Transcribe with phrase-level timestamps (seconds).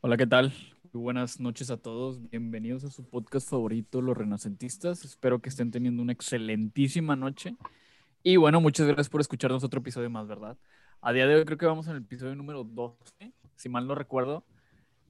[0.00, 0.52] Hola, ¿qué tal?
[0.92, 2.20] Muy buenas noches a todos.
[2.30, 5.04] Bienvenidos a su podcast favorito, Los Renacentistas.
[5.04, 7.56] Espero que estén teniendo una excelentísima noche.
[8.22, 10.56] Y bueno, muchas gracias por escucharnos otro episodio más, ¿verdad?
[11.00, 13.94] A día de hoy creo que vamos en el episodio número 12, si mal no
[13.94, 14.44] recuerdo,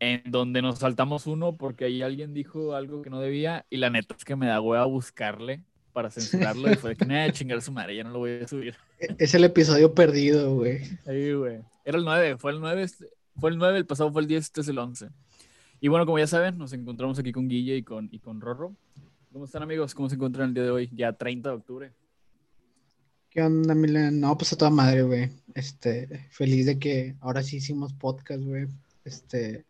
[0.00, 3.88] en donde nos saltamos uno porque ahí alguien dijo algo que no debía y la
[3.90, 5.62] neta es que me da hueva buscarle
[5.92, 8.48] para censurarlo y fue de que, "Nah, chingar su madre, ya no lo voy a
[8.48, 8.74] subir.
[9.18, 10.80] Es el episodio perdido, güey.
[11.06, 11.60] Ahí, güey.
[11.86, 13.08] Era el 9, fue el 9, este-
[13.38, 15.08] fue el 9, el pasado fue el 10, este es el 11.
[15.80, 18.74] Y bueno, como ya saben, nos encontramos aquí con Guille y con, y con Rorro.
[19.32, 19.94] ¿Cómo están amigos?
[19.94, 20.90] ¿Cómo se encuentran el día de hoy?
[20.94, 21.92] Ya 30 de octubre.
[23.30, 24.18] ¿Qué onda, Milan?
[24.18, 25.30] No, pues a toda madre, güey.
[25.54, 28.66] Este, feliz de que ahora sí hicimos podcast, güey.
[29.04, 29.66] Este,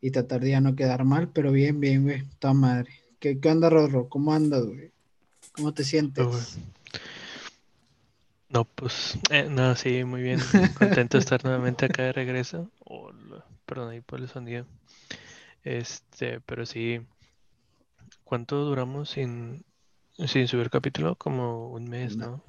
[0.00, 2.22] y tratar de ya no quedar mal, pero bien, bien, güey.
[2.38, 2.90] Toda madre.
[3.20, 4.08] ¿Qué, qué onda, Rorro?
[4.08, 4.90] ¿Cómo andas, güey?
[5.52, 6.24] ¿Cómo te sientes?
[6.24, 6.42] No, güey.
[8.54, 10.38] No, pues, eh, no, sí, muy bien.
[10.78, 12.70] Contento de estar nuevamente acá de regreso.
[12.84, 14.64] Hola, perdón ahí por el sonido.
[15.64, 17.00] Este, pero sí.
[18.22, 19.64] ¿Cuánto duramos sin,
[20.26, 21.16] sin subir capítulo?
[21.16, 22.42] Como un mes, ¿no?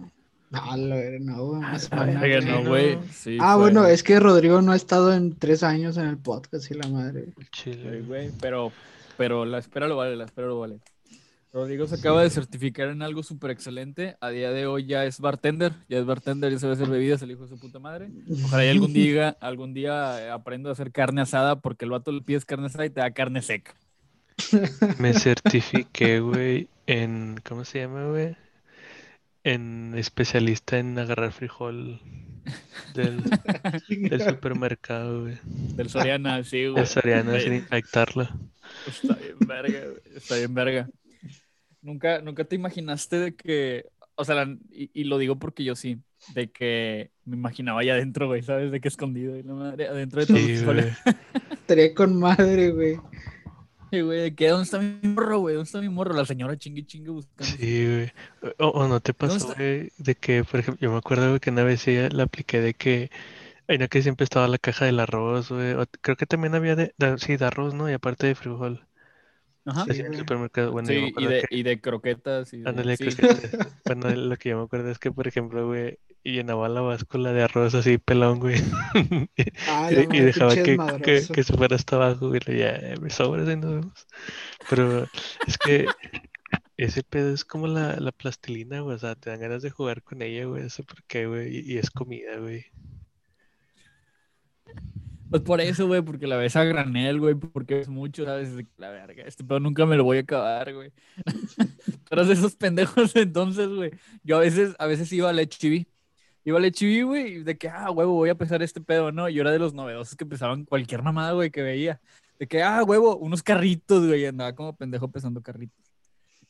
[0.52, 2.46] No, lo era, no, Ah, güey.
[2.46, 2.70] no, no.
[2.70, 3.00] güey.
[3.12, 6.18] Sí, Ah, fue- bueno, es que Rodrigo no ha estado en tres años en el
[6.18, 7.34] podcast y la madre.
[7.52, 8.02] Chile.
[8.02, 8.72] güey, pero,
[9.18, 10.80] pero la espera lo vale, la espera lo vale.
[11.56, 14.18] Rodrigo se acaba de certificar en algo súper excelente.
[14.20, 17.32] A día de hoy ya es bartender, ya es bartender, ya sabe hacer bebidas, el
[17.32, 18.10] hijo de su puta madre.
[18.44, 22.12] Ojalá y algún día, algún día eh, aprenda a hacer carne asada porque el vato
[22.12, 23.74] le pides carne asada y te da carne seca.
[25.00, 28.36] Me certifiqué, güey, en, ¿cómo se llama, güey?
[29.46, 32.02] En especialista en agarrar frijol
[32.94, 33.24] del,
[34.10, 35.38] del supermercado, güey.
[35.46, 36.82] Del Soriana, sí, güey.
[36.82, 38.28] De Soriana sin Güey, infectarlo.
[38.86, 40.90] Está bien verga, güey, está bien verga.
[41.86, 45.76] Nunca, nunca te imaginaste de que, o sea, la- y, y lo digo porque yo
[45.76, 46.00] sí,
[46.34, 48.72] de que me imaginaba allá adentro, güey, ¿sabes?
[48.72, 50.56] De que escondido y la madre, adentro de todo Sí.
[51.52, 53.00] Estaría con madre, güey.
[53.92, 55.56] Y, güey, de que, ¿dónde está mi morro, güey?
[55.56, 56.14] ¿Dónde está mi morro?
[56.14, 57.56] La señora chingue chingue buscando.
[57.58, 58.54] Sí, güey.
[58.60, 61.40] O, o no te ¿Dónde pasó, güey, de que, por ejemplo, yo me acuerdo güey,
[61.40, 63.12] que una vez sí la apliqué de que,
[63.68, 65.74] hay una que siempre estaba la caja del arroz, güey.
[65.74, 67.90] o creo que también había de, de- sí, de arroz, ¿no?
[67.90, 68.85] Y aparte de frijol.
[69.66, 69.86] Ajá.
[69.92, 70.72] Sí, en el supermercado.
[70.72, 72.54] Bueno, Sí, y de, que, y de croquetas.
[72.54, 73.06] Y de- ándale, sí.
[73.86, 77.44] bueno, lo que yo me acuerdo es que, por ejemplo, güey, llenaba la báscula de
[77.44, 78.56] arroz así pelón, güey.
[79.68, 82.42] Ah, Y, y dejaba que, que, se fuera hasta abajo, güey.
[82.48, 84.08] y Ya, me sobras y nos vemos.
[84.70, 85.08] Pero
[85.48, 85.88] es que
[86.78, 88.96] ese pedo es como la, la plastilina, güey.
[88.96, 90.64] O sea, te dan ganas de jugar con ella, güey.
[90.64, 91.58] No sé por qué, güey.
[91.58, 92.66] Y, y es comida, güey.
[95.30, 98.52] Pues por eso, güey, porque la ves a granel, güey, porque es mucho, ¿sabes?
[98.78, 100.92] La verga, este pedo nunca me lo voy a acabar, güey.
[102.10, 103.92] Pero de esos pendejos entonces, güey.
[104.24, 105.86] Yo a veces, a veces iba al HB.
[106.48, 109.28] Iba al HB, güey, y de que, ah, huevo, voy a pesar este pedo, ¿no?
[109.30, 112.00] Yo era de los novedosos que pesaban cualquier mamada, güey, que veía.
[112.38, 115.84] De que, ah, huevo, unos carritos, güey, andaba como pendejo pesando carritos.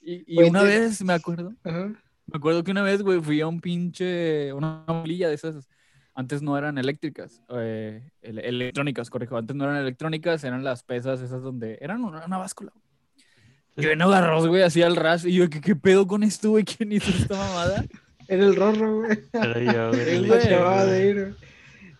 [0.01, 1.87] Y, y Güey, una te- vez, me acuerdo, Ajá.
[2.27, 5.69] me acuerdo que una vez, güey, fui a un pinche, una bolilla de esas.
[6.15, 9.35] Antes no eran eléctricas, eh, ele- electrónicas, corrijo.
[9.37, 12.71] Antes no eran electrónicas, eran las pesas esas donde eran una, una báscula.
[13.77, 15.25] Y ven arroz, güey, así al ras.
[15.25, 16.63] Y yo, ¿qué, qué pedo con esto, güey?
[16.63, 17.83] ¿Quién hizo esta mamada?
[18.27, 19.19] Era el Rorro, güey.
[19.33, 20.09] Era yo, güey.
[20.09, 20.39] El güey.
[20.39, 21.09] leche, Acababa de güey.
[21.09, 21.35] ir, güey.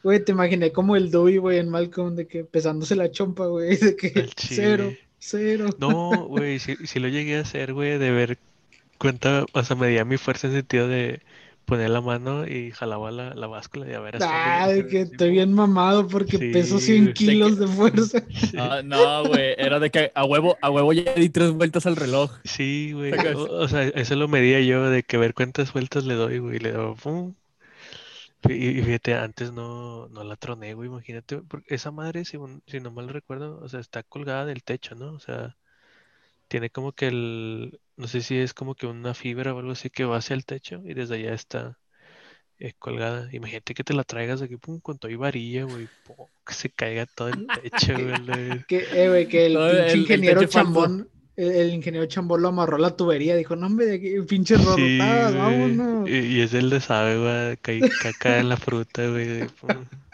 [0.02, 3.76] Güey, te imaginé como el Dewey, güey, en Malcolm, de que pesándose la chompa, güey,
[3.76, 5.70] de que cero, cero.
[5.80, 8.38] No, güey, sí, sí lo llegué a hacer, güey, de ver
[9.00, 11.22] cuánta, o sea, medía mi fuerza en sentido de
[11.66, 15.32] poner la mano y jalaba la, la báscula y a ver Ah, me que estoy
[15.32, 17.14] bien mamado porque Sí, peso 100 güey.
[17.14, 18.24] kilos de fuerza.
[18.58, 21.96] Ah, no, güey, era de que a huevo, a huevo ya di tres vueltas al
[21.96, 22.32] reloj.
[22.44, 23.12] Sí, güey.
[23.36, 26.60] O, o sea, eso lo medía yo de que ver cuántas vueltas le doy, güey.
[26.60, 27.36] Le doy, pum.
[28.44, 30.88] Y, y fíjate, antes no, no la troné, güey.
[30.90, 34.64] Imagínate, porque esa madre, si, un- si no mal recuerdo, o sea, está colgada del
[34.64, 35.14] techo, ¿no?
[35.14, 35.58] O sea,
[36.48, 39.90] tiene como que el, no sé si es como que una fibra o algo así
[39.90, 41.78] que va hacia el techo y desde allá está
[42.60, 43.28] eh, colgada.
[43.34, 45.88] Imagínate que te la traigas aquí, pum, con todo y varilla, güey.
[46.46, 48.26] Que se caiga todo el techo, güey.
[48.26, 50.54] la- Que, eh, güey, que el No, el- el ingeniero falso.
[50.54, 54.22] chambón, el, el ingeniero chambón lo amarró a la tubería, dijo, no, hombre, de aquí,
[54.28, 54.98] pinche Sí, güey.
[55.00, 56.10] vámonos.
[56.10, 57.58] Y, y es el de sabe, güey.
[57.58, 59.46] Caí caca en la fruta, güey.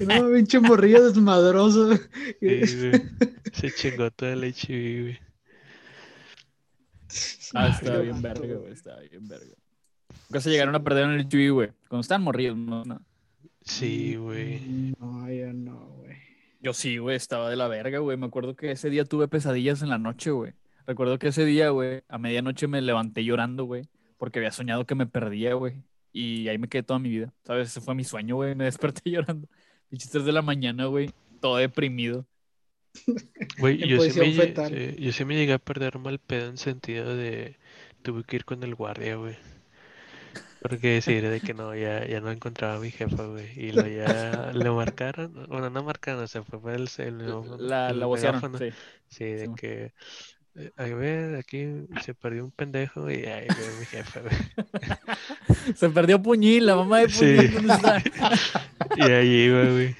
[0.00, 1.96] No, pinche morrillo desmadroso.
[1.96, 2.00] Sí,
[2.40, 3.02] güey.
[3.52, 5.18] Se chingó todo el HIV, güey.
[7.54, 9.54] Ah, está Qué bien verga, güey, está bien verga.
[10.28, 11.70] Nunca se llegaron a perder en el HB, güey.
[11.88, 13.00] Cuando estaban morridos, no, no.
[13.62, 14.94] Sí, güey.
[14.98, 16.16] No, yo no, güey.
[16.60, 18.16] Yo sí, güey, estaba de la verga, güey.
[18.16, 20.54] Me acuerdo que ese día tuve pesadillas en la noche, güey.
[20.86, 23.88] Recuerdo que ese día, güey, a medianoche me levanté llorando, güey,
[24.18, 25.82] porque había soñado que me perdía, güey.
[26.12, 27.32] Y ahí me quedé toda mi vida.
[27.44, 27.68] ¿Sabes?
[27.68, 28.54] Ese fue mi sueño, güey.
[28.54, 29.48] Me desperté llorando.
[29.88, 31.10] Pinches 3 de la mañana, güey.
[31.40, 32.26] Todo deprimido.
[33.58, 37.16] Güey, yo sí, me, sí, yo sí me llegué a perder mal pedo en sentido
[37.16, 37.56] de
[38.02, 39.36] tuve que ir con el guardia, güey.
[40.60, 43.50] Porque sí, era de que no, ya, ya no encontraba a mi jefa, güey.
[43.54, 47.90] Y lo ya le marcaron, bueno, no marcaron, o sea, fue el, el, megáfono- La,
[47.90, 48.70] el la vocearon, sí.
[49.08, 49.56] Sí, de Simón.
[49.56, 49.92] que,
[50.54, 51.66] eh, a ver, aquí
[52.02, 54.32] se perdió un pendejo y ahí ve mi jefa, güey.
[55.76, 57.36] Se perdió Puñil, la mamá de Sí.
[57.36, 58.02] Puñil, ¿dónde está?
[58.96, 59.96] Y ahí güey.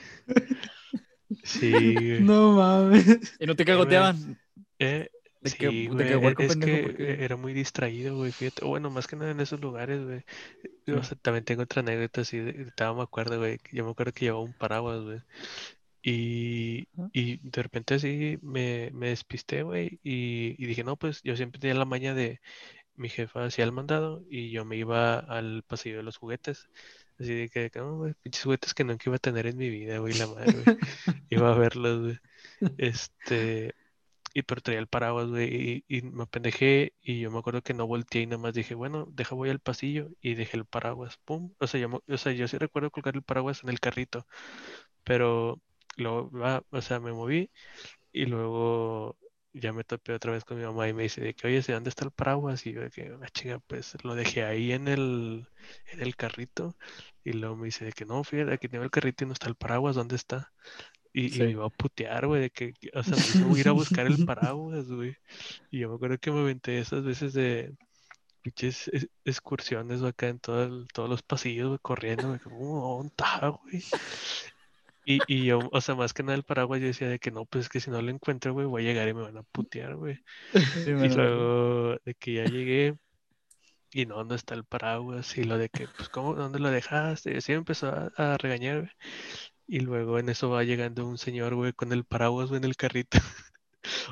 [1.44, 2.20] Sí, güey.
[2.22, 3.36] No mames.
[3.38, 4.40] Y no te cagoteaban.
[4.78, 5.10] Eh,
[5.40, 7.52] De sí, que, de güey, que e- huerco es pendejo, que porque- eh, era muy
[7.52, 8.64] distraído, güey, fíjate.
[8.64, 10.24] O Bueno, más que nada en esos lugares, güey.
[10.98, 13.90] O sea, también tengo otra anécdota así, de, estaba, me acuerdo, güey, que yo me
[13.92, 15.20] acuerdo que llevaba un paraguas, güey.
[16.02, 21.34] Y, y de repente así me, me despisté, güey, y, y dije, no, pues yo
[21.36, 22.40] siempre tenía la maña de
[22.96, 26.68] mi jefa hacía el mandado y yo me iba al pasillo de los juguetes.
[27.18, 29.98] Así de que, no, güey, pinches juguetes que nunca iba a tener en mi vida,
[29.98, 30.76] güey, la madre, güey.
[31.30, 32.18] Iba a verlos, güey.
[32.78, 33.74] Este,
[34.34, 37.74] y pero traía el paraguas, güey, y, y me apendejé y yo me acuerdo que
[37.74, 41.18] no volteé y nada más dije, bueno, deja voy al pasillo y dejé el paraguas,
[41.24, 41.54] pum.
[41.60, 44.26] O sea, yo, o sea, yo sí recuerdo colgar el paraguas en el carrito,
[45.04, 45.62] pero
[45.96, 47.50] luego, va, o sea, me moví
[48.12, 49.16] y luego
[49.54, 51.72] ya me topé otra vez con mi mamá y me dice de que, oye, ¿sí,
[51.72, 52.66] ¿dónde está el paraguas?
[52.66, 55.46] Y yo de que, ah, chinga, pues lo dejé ahí en el,
[55.92, 56.76] en el carrito.
[57.22, 59.48] Y luego me dice de que, no, fíjate, aquí tengo el carrito y no está
[59.48, 60.52] el paraguas, ¿dónde está?
[61.12, 64.06] Y, me iba a putear, güey, de que, o sea, me hizo ir a buscar
[64.06, 65.16] el paraguas, güey.
[65.70, 67.72] Y yo me acuerdo que me aventé esas veces de
[68.42, 73.08] pinches es- excursiones acá en todo el- todos los pasillos, güey, corriendo, güey, como, ¿dónde
[73.08, 73.84] está, güey?
[75.04, 77.44] Y, y yo, o sea, más que nada el paraguas, yo decía de que no,
[77.46, 79.42] pues es que si no lo encuentro, güey, voy a llegar y me van a
[79.52, 80.18] putear, güey.
[80.72, 82.96] Sí, Y luego de que ya llegué
[83.92, 85.36] y no, ¿dónde está el paraguas?
[85.38, 86.34] Y lo de que, pues, ¿cómo?
[86.34, 87.32] ¿Dónde lo dejaste?
[87.34, 88.90] Y así empezó a, a regañar, güey.
[89.68, 92.76] Y luego en eso va llegando un señor, güey, con el paraguas, güey, en el
[92.76, 93.18] carrito.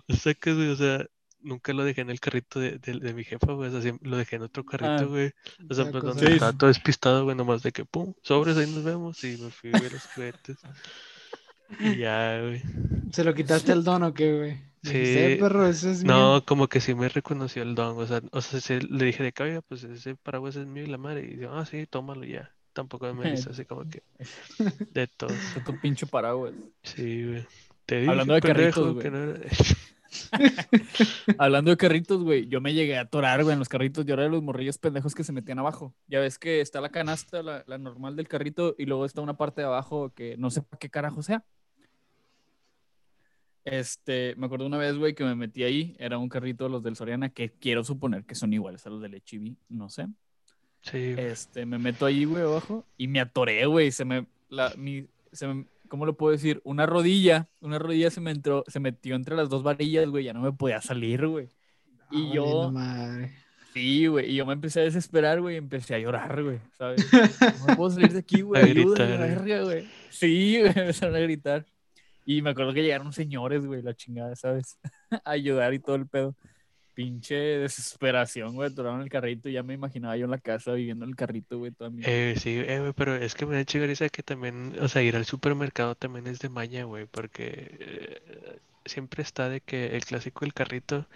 [0.08, 1.06] O sea que, güey, o sea,
[1.42, 3.74] nunca lo dejé en el carrito de, de, de mi jefa, güey.
[3.74, 5.04] O sea, lo dejé en otro carrito, Ah.
[5.04, 5.32] güey.
[5.68, 8.66] O sea, pues donde Sí, estaba todo despistado, güey, nomás de que, pum, sobres, ahí
[8.70, 9.22] nos vemos.
[9.24, 10.56] Y me fui a ver los juguetes.
[11.80, 12.62] Y ya, güey.
[13.12, 14.72] ¿Se lo quitaste al don o qué, güey?
[14.84, 14.90] Sí.
[14.96, 16.12] "Eh, perro, ese es mío".
[16.12, 19.22] No, como que sí me reconoció el don, o sea, o sea, sí le dije
[19.22, 21.86] de que, oiga, pues ese paraguas es mío y la madre, y dijo, ah, sí,
[21.88, 22.50] tómalo ya.
[22.72, 24.02] Tampoco me hizo así como que
[24.92, 25.28] de todo.
[25.54, 26.52] Fue tu pinche paraguas.
[26.82, 27.46] Sí, güey.
[27.86, 29.02] Te dije, Hablando de carritos, güey.
[29.04, 29.40] que no era-
[31.38, 34.04] Hablando de carritos, güey, yo me llegué a atorar, güey, en los carritos.
[34.04, 35.94] Yo era de los morrillos pendejos que se metían abajo.
[36.08, 39.36] Ya ves que está la canasta, la, la normal del carrito, y luego está una
[39.36, 41.44] parte de abajo que no sé para qué carajo sea.
[43.64, 45.96] Este, me acuerdo una vez, güey, que me metí ahí.
[45.98, 49.00] Era un carrito de los del Soriana, que quiero suponer que son iguales a los
[49.00, 50.06] del HB, no sé.
[50.82, 51.14] Sí.
[51.16, 53.92] Este, me meto ahí, güey, abajo, y me atoré, güey.
[53.92, 56.62] Se me, la, mi, se me, ¿cómo lo puedo decir?
[56.64, 60.32] Una rodilla, una rodilla se me entró, se metió entre las dos varillas, güey, ya
[60.32, 61.50] no me podía salir, güey.
[62.10, 63.30] Y yo- madre.
[63.74, 67.06] Sí, güey, y yo me empecé a desesperar, güey, y empecé a llorar, güey, ¿sabes?
[67.68, 69.28] No puedo salir de aquí, güey, A ayúdame, gritar, la güey.
[69.36, 69.88] verga, güey.
[70.08, 71.66] Sí, güey, empezaron a gritar.
[72.24, 74.78] Y me acuerdo que llegaron señores, güey, la chingada, ¿sabes?
[75.10, 76.34] a ayudar y todo el pedo.
[76.94, 81.04] Pinche desesperación, güey, atoraron el carrito y ya me imaginaba yo en la casa viviendo
[81.04, 82.02] en el carrito, güey, toda mi...
[82.04, 85.02] Eh, sí, eh, güey, pero es que me da chido risa que también, o sea,
[85.02, 90.04] ir al supermercado también es de maña, güey, porque eh, siempre está de que el
[90.04, 91.06] clásico del carrito,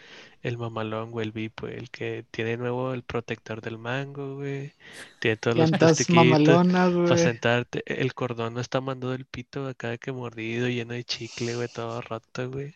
[0.43, 4.73] el mamalón, güey, el VIP, güey, el que tiene nuevo el protector del mango, güey,
[5.21, 10.13] tiene todos los plastiquitos para sentarte, el cordón no está mandando el pito acá que
[10.13, 12.75] mordido, lleno de chicle, güey, todo roto, güey.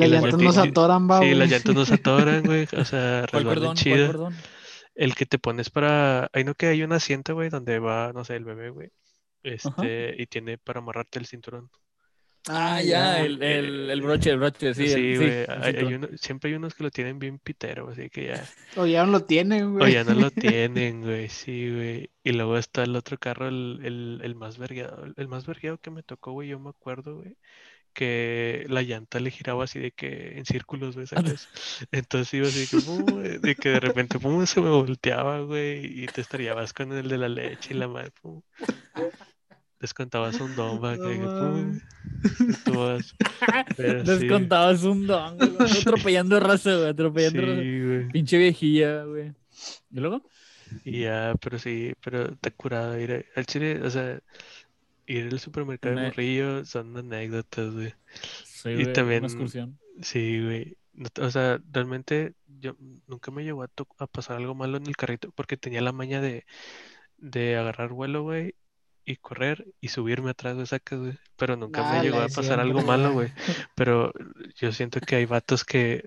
[0.00, 3.44] Las llantas nos atoran, va, Sí, las llantas no se atoran, güey, o sea, ¿Cuál
[3.44, 3.64] resbalan cordón?
[3.66, 4.06] ¿Cuál chido.
[4.06, 4.34] cordón?
[4.94, 6.30] El que te pones para.
[6.32, 8.90] Ahí no que hay un asiento, güey, donde va, no sé, el bebé, güey.
[9.42, 11.70] Este, y tiene para amarrarte el cinturón.
[12.48, 14.88] Ah, ya, el, el, el broche, el broche, sí.
[14.88, 15.28] Sí, güey.
[15.28, 15.94] el hay- hay cinturón.
[15.94, 18.44] uno- siempre hay unos que lo tienen bien pitero, así que ya.
[18.76, 19.92] O ya no lo tienen, O güey.
[19.92, 20.30] ya no lo
[20.70, 22.10] tienen, güey, sí, güey.
[22.22, 25.04] Y luego está el otro carro, el, el, el más vergueado.
[25.16, 27.36] El más vergueado que me tocó, güey, yo me acuerdo, güey.
[27.96, 31.48] Que la llanta le giraba así de que en círculos, güey, ¿sabes?
[31.92, 36.06] Entonces iba así que, güey, de que de repente, pum, se me volteaba, güey, y
[36.06, 38.42] te estarías con el de la leche y la madre, pum.
[39.80, 41.80] Descontabas un domba, No que, pum,
[42.74, 43.14] vas.
[43.78, 45.72] Pero sí, Descontabas un don, güey.
[45.80, 46.90] Atropellando raza, güey.
[46.90, 47.62] Atropellando raza.
[47.62, 48.08] sí, güey.
[48.08, 49.32] Pinche viejilla, güey.
[49.90, 50.22] ¿Y luego?
[50.84, 54.20] Y ya, pero sí, pero está curado ir al chile, o sea,
[55.06, 57.94] ir al supermercado de Morrillo son anécdotas, güey.
[58.44, 59.78] Sí, Y güey, también- una excursión.
[60.02, 60.76] Sí, güey.
[61.20, 62.74] O sea, realmente yo
[63.06, 65.92] nunca me llegó a, to- a pasar algo malo en el carrito porque tenía la
[65.92, 66.46] maña de,
[67.18, 68.54] de agarrar vuelo, güey,
[69.04, 71.18] y correr y subirme atrás de sacas, güey.
[71.36, 73.28] Pero nunca me llegó a pasar algo malo, güey.
[73.28, 73.32] güey.
[73.76, 74.12] Pero
[74.56, 76.04] yo siento que hay vatos que.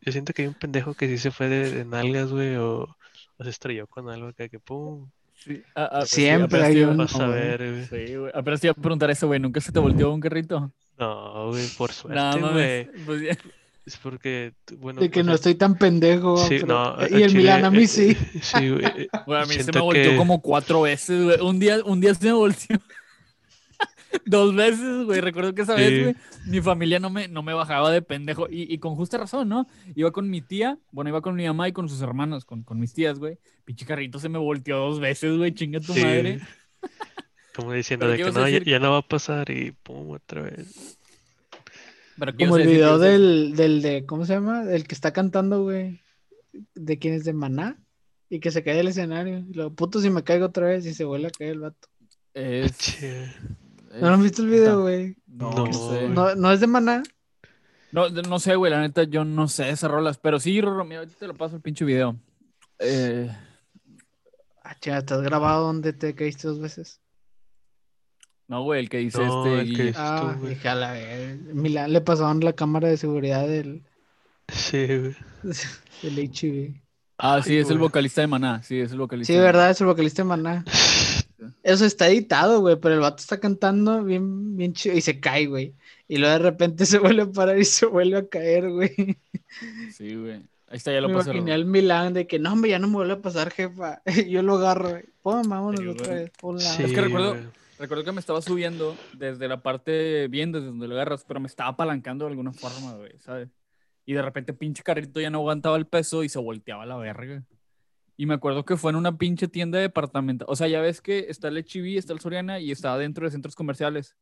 [0.00, 2.96] Yo siento que hay un pendejo que sí se fue de, de nalgas, güey, o,
[3.36, 5.10] o se estrelló con algo acá que pum.
[5.44, 7.40] Sí, ah, ah, pues sí, Siempre hay Vas a güey.
[7.40, 8.06] ver, güey.
[8.06, 8.32] Sí, güey.
[8.34, 9.40] Apenas te iba a preguntar eso, güey.
[9.40, 10.70] ¿Nunca se te volteó un carrito?
[10.98, 12.52] No, güey, por No, suerte, mames.
[12.52, 13.04] güey.
[13.06, 13.38] Pues.
[13.86, 16.36] Es porque, bueno, De que no estoy tan pendejo.
[16.36, 18.10] Sí, pero- no, Y el chile, Milan a mí eh, sí.
[18.10, 19.08] eh, Sí, güey.
[19.26, 21.40] Güey, a mí se me volteó que- como cuatro veces, güey.
[21.40, 22.76] Un día, un día se me volteó.
[24.26, 25.20] Dos veces, güey.
[25.20, 25.82] Recuerdo que esa Sí.
[25.82, 28.48] vez, güey, mi familia no me, no me bajaba de pendejo.
[28.50, 29.66] Y, y con justa razón, ¿no?
[29.94, 32.78] Iba con mi tía, bueno, iba con mi mamá y con sus hermanos, con, con
[32.80, 33.38] mis tías, güey.
[33.64, 35.52] Pinche carrito se me volteó dos veces, güey.
[35.54, 36.40] Chinga tu Sí, madre.
[37.54, 40.98] Como diciendo ¿Pero de que no, ya, no va a pasar y pum, otra vez.
[42.18, 44.64] Pero ¿qué Como el video del, del de, ¿cómo se llama?
[44.70, 46.00] El que está cantando, güey.
[46.74, 47.78] De quién es de Maná.
[48.28, 49.38] Y que se cae del escenario.
[49.48, 51.88] Y luego, puto, si me caigo otra vez y se vuelve a caer el vato.
[52.34, 52.98] Es-
[53.98, 55.16] ¿No han visto el video, güey?
[55.26, 55.78] No, No, no sé.
[56.04, 56.08] güey.
[56.10, 57.02] No, no es de Maná.
[57.92, 60.18] No, de- no sé, güey, la neta, yo no sé esas rolas.
[60.18, 62.16] Pero sí, Rorro, mira, ahorita te lo paso el pinche video.
[62.78, 63.30] Eh,
[64.62, 67.00] Ah, chinga, ¿estás grabado donde te caíste dos veces?
[68.46, 69.60] no, güey, el que dice No, este.
[69.62, 71.54] el que dice- Ah, tú.
[71.54, 73.84] Milán le pasaron la cámara de seguridad del,
[74.48, 75.16] Sí, güey.
[76.02, 76.80] del HIV.
[77.18, 78.62] Ah, sí, Ay, es el vocalista de Maná.
[78.62, 79.32] Sí, es el vocalista.
[79.32, 80.64] Sí, de verdad, es el vocalista de Maná.
[81.62, 85.46] Eso está editado, güey, pero el vato está cantando bien, bien chido y se cae,
[85.46, 85.74] güey.
[86.08, 89.16] Y luego de repente se vuelve a parar y se vuelve a caer, güey.
[89.92, 90.42] Sí, güey.
[90.68, 91.30] Ahí está, ya lo Me pasé.
[91.30, 94.00] imaginé al Milán de que no, hombre, ya no me vuelve a pasar, jefa.
[94.28, 95.04] Yo lo agarro, güey.
[95.22, 96.32] Pum, vámonos Sí, otra vez.
[96.58, 97.44] Sí, Es que recuerdo- güey.
[97.78, 101.46] Recuerdo que me estaba subiendo desde la parte bien, desde donde lo agarras, pero me
[101.46, 103.48] estaba apalancando de alguna forma, güey, ¿sabes?
[104.04, 106.96] Y de repente pinche carrito ya no aguantaba el peso y se volteaba a la
[106.98, 107.42] verga.
[108.20, 110.46] Y me acuerdo que fue en una pinche tienda departamental.
[110.50, 113.30] O sea, ya ves que está el HB, está el Soriana y está dentro de
[113.30, 114.14] centros comerciales.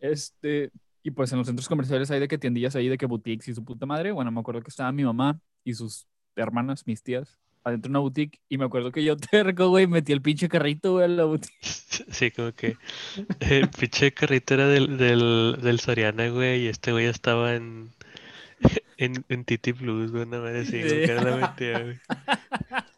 [0.00, 0.70] Este,
[1.02, 3.54] y pues en los centros comerciales hay de que tiendillas ahí, de que boutiques y
[3.54, 4.10] su puta madre.
[4.12, 7.98] Bueno, me acuerdo que estaba mi mamá y sus hermanas, mis tías, adentro de una
[7.98, 8.40] boutique.
[8.48, 11.52] Y me acuerdo que yo terco, güey, metí el pinche carrito, güey, a la boutique.
[12.08, 12.78] Sí, como que
[13.40, 17.90] el pinche carrito era del, del, del Soriana, güey, y este güey estaba en,
[18.96, 20.88] en, en Titi Blues, güey, una vez así, Sí.
[20.88, 21.98] que era la metía, güey.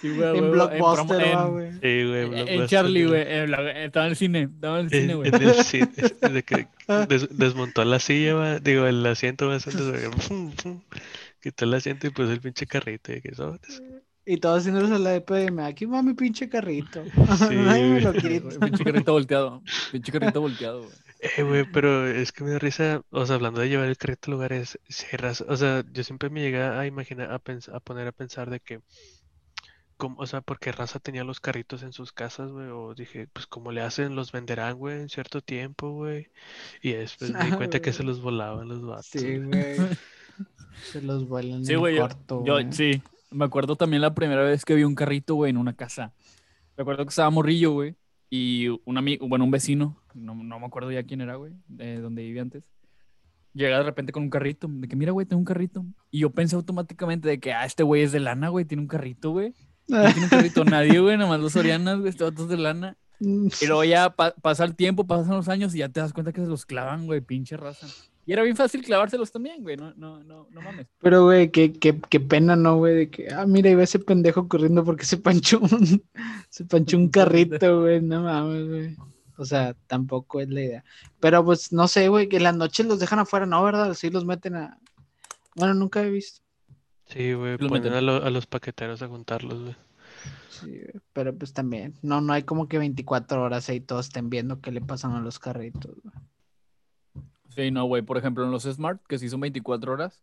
[0.00, 1.72] Sí, güey, En güey, Blockbuster, en- güey.
[1.72, 3.22] Sí, güey, En, Blockbuster, Charlie, güey.
[3.26, 4.42] en la- Estaba en el cine.
[4.54, 5.28] Estaba en el cine, En, güey.
[5.34, 5.88] en el cine,
[6.32, 6.68] de que
[7.08, 9.50] des- desmontó la silla, va, digo, el asiento,
[10.28, 10.52] pum,
[11.40, 13.82] quitó el asiento y puso el pinche carrito, y que sobres.
[14.24, 15.64] Y todos haciéndoles a la EPM.
[15.64, 17.02] Aquí va mi pinche carrito.
[17.04, 17.10] Sí,
[17.56, 18.48] Nadie me lo quita.
[18.60, 19.62] Pinche carrito volteado.
[19.90, 20.92] Pinche carrito volteado, güey.
[21.36, 24.30] Eh, güey, pero es que me da risa, o sea, hablando de llevar el carrito
[24.30, 24.78] a lugares,
[25.16, 28.50] raza, o sea, yo siempre me llegué a imaginar, a, pens- a poner a pensar
[28.50, 28.80] de que,
[30.02, 33.46] como, o sea, porque raza tenía los carritos en sus casas, güey, o dije, pues
[33.46, 36.26] como le hacen, los venderán, güey, en cierto tiempo, güey,
[36.82, 39.06] y después me di cuenta que se los volaban los vatos.
[39.06, 39.76] Sí, güey.
[40.90, 41.98] Se los vuelan Sí, en güey.
[41.98, 43.00] Corto, yo- sí.
[43.30, 46.12] Me acuerdo también la primera vez que vi un carrito, güey, en una casa.
[46.76, 47.94] Recuerdo que estaba morrillo, güey.
[48.30, 52.00] Y un amigo, bueno, un vecino, no, no me acuerdo ya quién era, güey, de
[52.00, 52.64] donde vivía antes.
[53.54, 55.84] Llega de repente con un carrito, de que mira, güey, tengo un carrito.
[56.10, 58.88] Y yo pensé automáticamente de que, ah, este güey es de lana, güey, tiene un
[58.88, 59.54] carrito, güey.
[59.92, 62.96] No tiene un nadie, güey, nomás los Sorianas, güey, este vato es de lana.
[63.20, 66.40] Luego ya pa- pasa el tiempo, pasan los años y ya te das cuenta que
[66.40, 67.86] se los clavan, güey, pinche raza.
[68.24, 70.86] Y era bien fácil clavárselos también, güey, no, no, no, no mames.
[71.00, 72.94] Pero, güey, qué, qué, qué pena, ¿no, güey?
[72.94, 76.02] De que, ah, mira, iba ese pendejo corriendo porque se panchó un,
[76.48, 78.00] se panchó un carrito, güey.
[78.00, 78.96] No mames, güey.
[79.38, 80.84] O sea, tampoco es la idea.
[81.18, 83.62] Pero, pues, no sé, güey, que en las noches los dejan afuera, ¿no?
[83.64, 83.94] ¿Verdad?
[83.94, 84.78] Sí los meten a...
[85.56, 86.41] Bueno, nunca he visto.
[87.12, 89.76] Sí, güey, ponen a, lo- a los paqueteros a juntarlos, güey.
[90.50, 91.94] Sí, güey, pero pues también.
[92.02, 95.20] No, no hay como que 24 horas ahí todos estén viendo qué le pasan a
[95.20, 96.14] los carritos, güey.
[97.50, 98.02] Sí, no, güey.
[98.02, 100.22] Por ejemplo, en los Smart, que sí son 24 horas,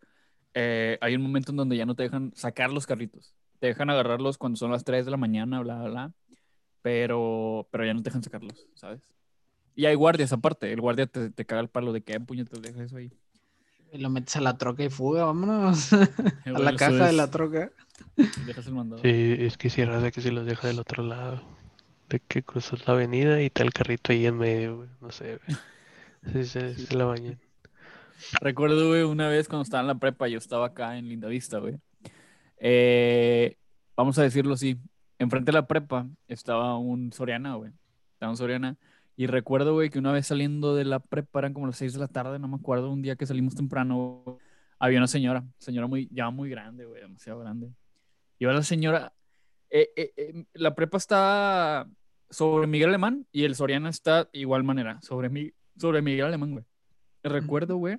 [0.55, 3.35] eh, hay un momento en donde ya no te dejan sacar los carritos.
[3.59, 6.11] Te dejan agarrarlos cuando son las 3 de la mañana, bla, bla, bla.
[6.81, 9.01] Pero, pero ya no te dejan sacarlos, ¿sabes?
[9.75, 10.71] Y hay guardias aparte.
[10.73, 13.11] El guardia te, te caga el palo de que "Eh, puñetas deja eso ahí.
[13.91, 15.91] Y lo metes a la troca y fuga, vámonos.
[16.45, 17.71] Eh, a la caja de la troca.
[18.45, 19.01] Dejas el mandado.
[19.01, 21.41] Sí, es que sí, raza que si los deja del otro lado,
[22.09, 25.39] de que cruzas la avenida y está el carrito ahí en medio, güey, no sé,
[25.45, 25.57] güey.
[26.33, 27.39] Sí, se, se la bañan.
[28.41, 31.77] Recuerdo, güey, una vez cuando estaba en la prepa, yo estaba acá en Lindavista, güey.
[32.57, 33.55] Eh,
[33.95, 34.77] vamos a decirlo así.
[35.17, 37.71] Enfrente de la prepa estaba un Soriana, güey.
[38.13, 38.77] Estaba un Soriana.
[39.19, 41.99] Y recuerdo, güey, que una vez saliendo de la prepa, eran como las 6 de
[41.99, 44.37] la tarde, no me acuerdo, un día que salimos temprano, güey,
[44.79, 47.69] había una señora, señora muy, ya muy grande, güey, demasiado grande.
[48.37, 49.11] Y ahora la señora,
[49.69, 51.85] eh, eh, eh, la prepa está
[52.29, 56.63] sobre Miguel Alemán y el Soriana está igual manera, sobre, mi, sobre Miguel Alemán, güey.
[57.21, 57.97] Recuerdo, güey.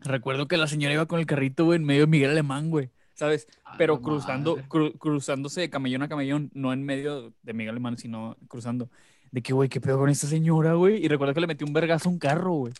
[0.00, 2.90] Recuerdo que la señora iba con el carrito, güey, en medio de Miguel Alemán, güey.
[3.14, 3.48] ¿Sabes?
[3.78, 8.36] Pero cruzando, cru- cruzándose de camellón a camellón, no en medio de Miguel Alemán, sino
[8.48, 8.90] cruzando.
[9.30, 11.04] De que, güey, ¿qué pedo con esta señora, güey?
[11.04, 12.72] Y recuerdo que le metió un vergazo a un carro, güey.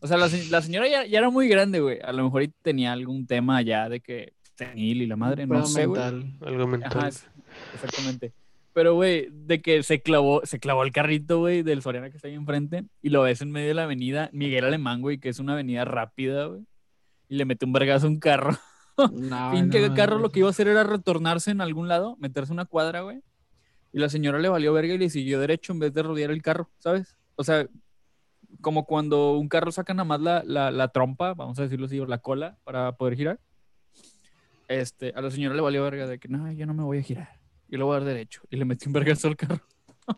[0.00, 1.98] O sea, la, la señora ya, ya era muy grande, güey.
[2.02, 5.86] A lo mejor tenía algún tema ya de que senil y la madre, no sé,
[5.86, 6.00] güey.
[6.00, 6.38] mental.
[6.46, 6.92] Algo mental.
[6.94, 7.08] Ajá,
[7.74, 8.32] exactamente.
[8.72, 12.28] Pero, güey, de que se clavó, se clavó el carrito, güey, del Soriana que está
[12.28, 15.38] ahí enfrente y lo ves en medio de la avenida Miguel Alemán, güey, que es
[15.38, 16.62] una avenida rápida, güey.
[17.28, 18.56] Y le mete un vergazo a un carro.
[19.12, 22.16] No, fin que el carro lo que iba a hacer era retornarse en algún lado,
[22.18, 23.22] meterse una cuadra, güey.
[23.96, 26.42] Y la señora le valió verga y le siguió derecho en vez de rodear el
[26.42, 27.16] carro, ¿sabes?
[27.34, 27.66] O sea,
[28.60, 31.98] como cuando un carro saca nada más la, la, la trompa, vamos a decirlo así,
[31.98, 33.40] o la cola para poder girar.
[34.68, 37.02] Este, a la señora le valió verga de que no, yo no me voy a
[37.02, 37.40] girar.
[37.68, 38.42] Yo le voy a dar derecho.
[38.50, 39.62] Y le metí un vergazo al carro.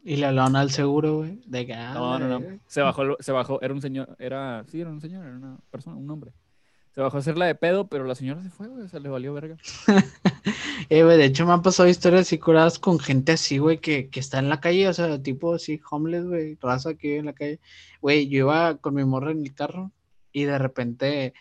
[0.03, 1.41] Y la lona al seguro, güey.
[1.47, 2.59] De que, ah, No, no, no.
[2.67, 5.95] Se bajó, se bajó, era un señor, era, sí, era un señor, era una persona,
[5.95, 6.33] un hombre.
[6.97, 9.09] Se bajó a hacerla de pedo, pero la señora se fue, güey, o sea, le
[9.09, 9.57] valió verga.
[10.91, 14.09] Eh, güey, de hecho me han pasado historias así curadas con gente así, güey, que,
[14.09, 17.27] que está en la calle, o sea, tipo así, homeless, güey, raza que vive en
[17.27, 17.61] la calle.
[18.01, 19.93] Güey, yo iba con mi morra en el carro
[20.33, 21.35] y de repente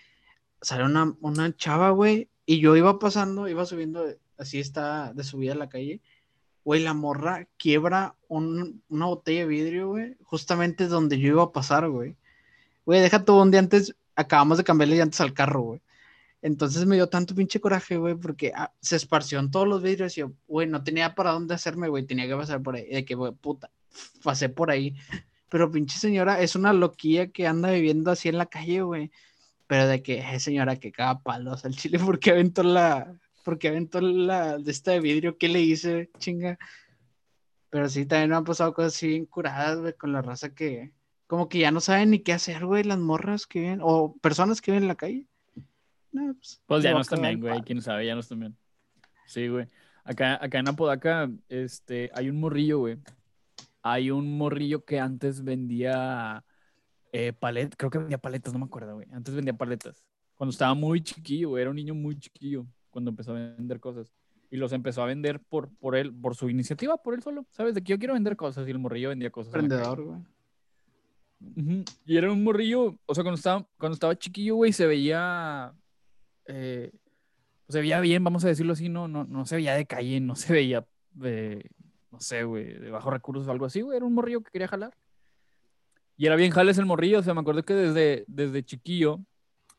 [0.62, 4.06] sale una, una chava, güey, y yo iba pasando, iba subiendo,
[4.38, 6.02] así está de subida a la calle.
[6.66, 11.52] Güey, la morra quiebra un- una botella de vidrio, güey, justamente donde yo iba a
[11.54, 12.18] pasar, güey.
[12.86, 15.82] Güey, deja todo un día antes, acabamos de cambiarle llantas al carro, güey.
[16.42, 20.18] Entonces me dio tanto pinche coraje, güey, porque ah, se esparció en todos los vidrios
[20.18, 22.88] y yo, güey, no tenía para dónde hacerme, güey, tenía que pasar por ahí.
[22.88, 23.72] De que, güey, puta,
[24.24, 24.96] pasé por ahí.
[25.50, 29.12] Pero pinche señora es una loquilla que anda viviendo así en la calle, güey.
[29.68, 33.14] Pero de que, eh, señora, que caga palos al chile, porque aventó la,
[33.44, 36.58] porque aventó la de esta de vidrio, ¿qué le hice, chinga?
[37.70, 40.94] Pero sí, también me han pasado cosas así bien curadas, güey, con la raza que,
[41.28, 44.62] como que ya no saben ni qué hacer, güey, las morras que viven, o personas
[44.62, 45.28] que viven en la calle.
[46.18, 48.06] No, pues, Pues ya le va no a están cagar bien, el güey, quién sabe,
[48.06, 48.58] ya no están bien.
[49.28, 49.68] Sí, güey.
[50.04, 52.98] Acá, acá en Apodaca, este, hay un morrillo, güey.
[53.82, 56.44] Hay un morrillo que antes vendía
[57.12, 59.08] eh, palet, creo que vendía paletas, no me acuerdo, güey.
[59.12, 60.06] Antes vendía paletas.
[60.36, 64.14] Cuando estaba muy chiquillo, güey, era un niño muy chiquillo cuando empezó a vender cosas.
[64.50, 67.46] Y los empezó a vender por, por él, por su iniciativa, por él solo.
[67.52, 67.76] ¿Sabes?
[67.76, 69.54] De que yo quiero vender cosas y el morrillo vendía cosas.
[69.54, 70.20] Emprendedor, güey.
[72.06, 75.74] Y era un morrillo, o sea, cuando estaba, cuando estaba chiquillo, güey, se veía,
[76.48, 76.92] eh,
[77.70, 80.36] se veía bien, vamos a decirlo así, no, no, no se veía de calle, no
[80.36, 80.86] se veía,
[81.24, 81.64] eh,
[82.12, 84.68] no sé, güey, de bajos recursos o algo así, güey, era un morrillo que quería
[84.68, 84.94] jalar.
[86.16, 89.20] Y era bien jales el morrillo, o sea, me acuerdo que desde, desde chiquillo,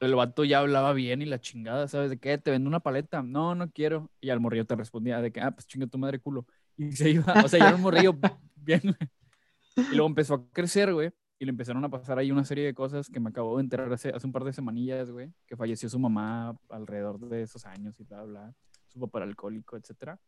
[0.00, 2.11] el vato ya hablaba bien y la chingada, ¿sabes?
[2.11, 4.11] De qué, te vendo una paleta, no, no quiero.
[4.20, 6.46] Y al morrillo te respondía de que, ah, pues chinga tu madre culo.
[6.76, 8.12] Y se iba, o sea, ya era un morrillo
[8.57, 9.88] bien, güey.
[9.90, 11.11] Y luego empezó a crecer, güey.
[11.38, 13.92] Y le empezaron a pasar ahí una serie de cosas que me acabo de enterar
[13.92, 15.33] hace, hace un par de semanillas, güey.
[15.46, 18.55] Que falleció su mamá alrededor de esos años y bla, bla.
[18.88, 20.18] Su papá alcohólico, etcétera.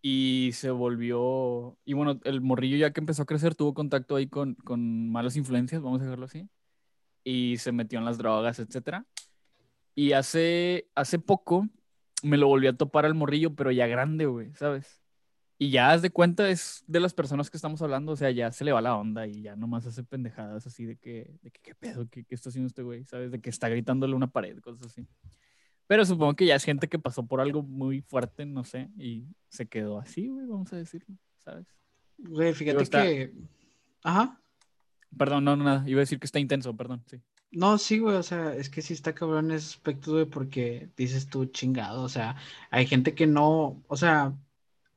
[0.00, 1.76] Y se volvió...
[1.84, 5.36] Y bueno, el morrillo ya que empezó a crecer tuvo contacto ahí con, con malas
[5.36, 6.48] influencias, vamos a dejarlo así.
[7.22, 9.06] Y se metió en las drogas, etcétera.
[9.94, 11.68] Y hace, hace poco
[12.22, 15.03] me lo volví a topar al morrillo, pero ya grande, güey, ¿sabes?
[15.56, 18.50] Y ya haz de cuenta, es de las personas que estamos hablando, o sea, ya
[18.50, 21.60] se le va la onda y ya nomás hace pendejadas así de que, de que
[21.62, 23.30] qué pedo, qué, qué está haciendo este güey, ¿sabes?
[23.30, 25.06] De que está gritándole una pared, cosas así.
[25.86, 29.26] Pero supongo que ya es gente que pasó por algo muy fuerte, no sé, y
[29.48, 31.66] se quedó así, güey, vamos a decirlo, ¿sabes?
[32.18, 33.32] Güey, fíjate está- que.
[34.02, 34.40] Ajá.
[35.16, 37.20] Perdón, no, no, nada, iba a decir que está intenso, perdón, sí.
[37.52, 41.28] No, sí, güey, o sea, es que sí está cabrón ese aspecto, güey, porque dices
[41.28, 42.34] tú chingado, o sea,
[42.70, 44.34] hay gente que no, o sea,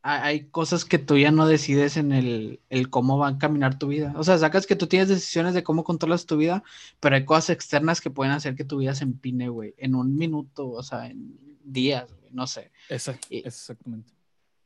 [0.01, 3.87] hay cosas que tú ya no decides en el, el cómo va a caminar tu
[3.87, 4.13] vida.
[4.15, 6.63] O sea, sacas que tú tienes decisiones de cómo controlas tu vida,
[6.99, 10.15] pero hay cosas externas que pueden hacer que tu vida se empine, güey, en un
[10.15, 12.71] minuto, o sea, en días, güey, no sé.
[13.29, 14.13] Y- exactamente.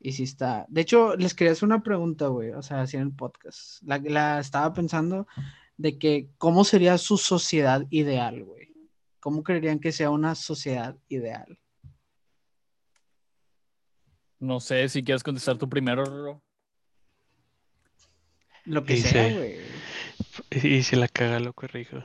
[0.04, 0.66] Y sí está.
[0.68, 2.50] De hecho, les quería hacer una pregunta, güey.
[2.50, 3.80] O sea, así en el podcast.
[3.84, 5.28] La, la estaba pensando
[5.76, 8.72] de que cómo sería su sociedad ideal, güey.
[9.20, 11.56] ¿Cómo creerían que sea una sociedad ideal?
[14.42, 16.42] No sé si quieres contestar tú primero.
[18.64, 19.54] Lo que Y sea, güey.
[20.50, 22.02] Y, y si la caga, lo corrijo.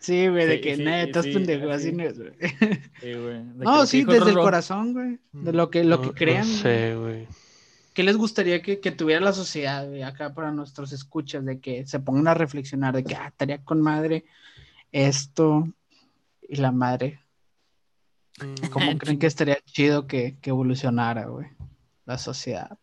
[0.00, 1.88] Sí, güey, de Sí, que sí, nada, estás sí, pendejo, así.
[1.88, 2.32] así no es, güey.
[2.40, 3.44] Sí, güey.
[3.44, 5.18] ¿De qué- No, sí, dijo desde el corazón, güey.
[5.32, 6.44] De lo que, lo No- que no crean.
[6.46, 6.56] güey.
[6.58, 7.28] sé, güey.
[7.94, 11.44] ¿Qué les gustaría que, que tuviera la sociedad, güey, acá para nuestros escuchas?
[11.44, 14.24] De que se pongan a reflexionar, de que, ah, estaría con madre
[14.90, 15.68] esto
[16.48, 17.20] y la madre.
[18.70, 21.48] ¿Cómo Mm, creen que estaría chido que, que evolucionara, güey,
[22.10, 22.76] la sociedad?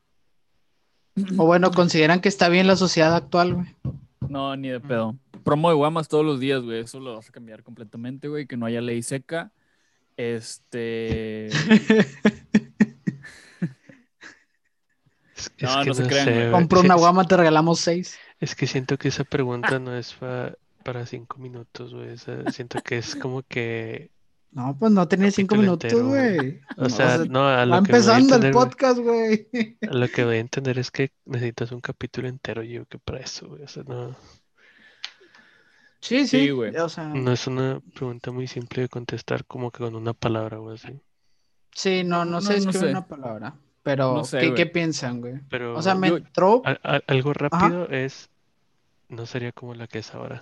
[1.38, 3.76] O bueno, consideran que está bien la sociedad actual, güey.
[4.30, 5.18] No, ni de pedo.
[5.44, 6.80] Promo de guamas todos los días, güey.
[6.80, 8.48] Eso lo vas a cambiar completamente, güey.
[8.48, 9.52] Que no haya ley seca.
[10.16, 11.50] Este.
[15.36, 16.50] Es, No, es que no se crean, sé.
[16.52, 18.18] Compro una guama, te regalamos seis.
[18.40, 22.10] Es que siento que esa pregunta no es pa- para cinco minutos, güey.
[22.14, 24.10] O sea, siento que es como que,
[24.52, 26.62] No, pues no tenía cinco minutos, güey.
[26.78, 29.00] o No, sea, no, a va lo que me doy a empezando el entender, podcast,
[29.00, 29.48] güey.
[29.82, 33.48] lo que voy a entender es que necesitas un capítulo entero, yo que para eso,
[33.50, 33.64] güey.
[33.64, 34.16] O sea, no,
[36.00, 36.50] Sí, Sí, sí.
[36.52, 36.76] güey.
[36.78, 40.60] O sea, no es una pregunta muy simple de contestar como que con una palabra
[40.60, 41.00] o así.
[41.74, 42.90] sí, no, no No, sé no escribir sé.
[42.92, 43.56] una palabra.
[43.84, 45.40] Pero, No sé, ¿qué, piensan, güey?
[45.50, 46.62] Pero O sea, me yo- entró.
[46.66, 48.30] a- a- algo rápido es,
[49.10, 50.42] no sería como la que es ahora.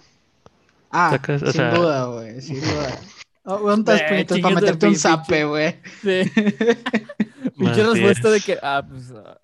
[0.92, 3.00] Ah, sacas- sin sea- duda, güey, sin duda.
[3.46, 5.76] Oh, ¿Cuántas Eh, puñetas chingas para meterte un pinche- zape, güey?
[6.02, 6.32] Sí.
[7.58, 9.40] Pinche respuesta de que, ah, pues, ah,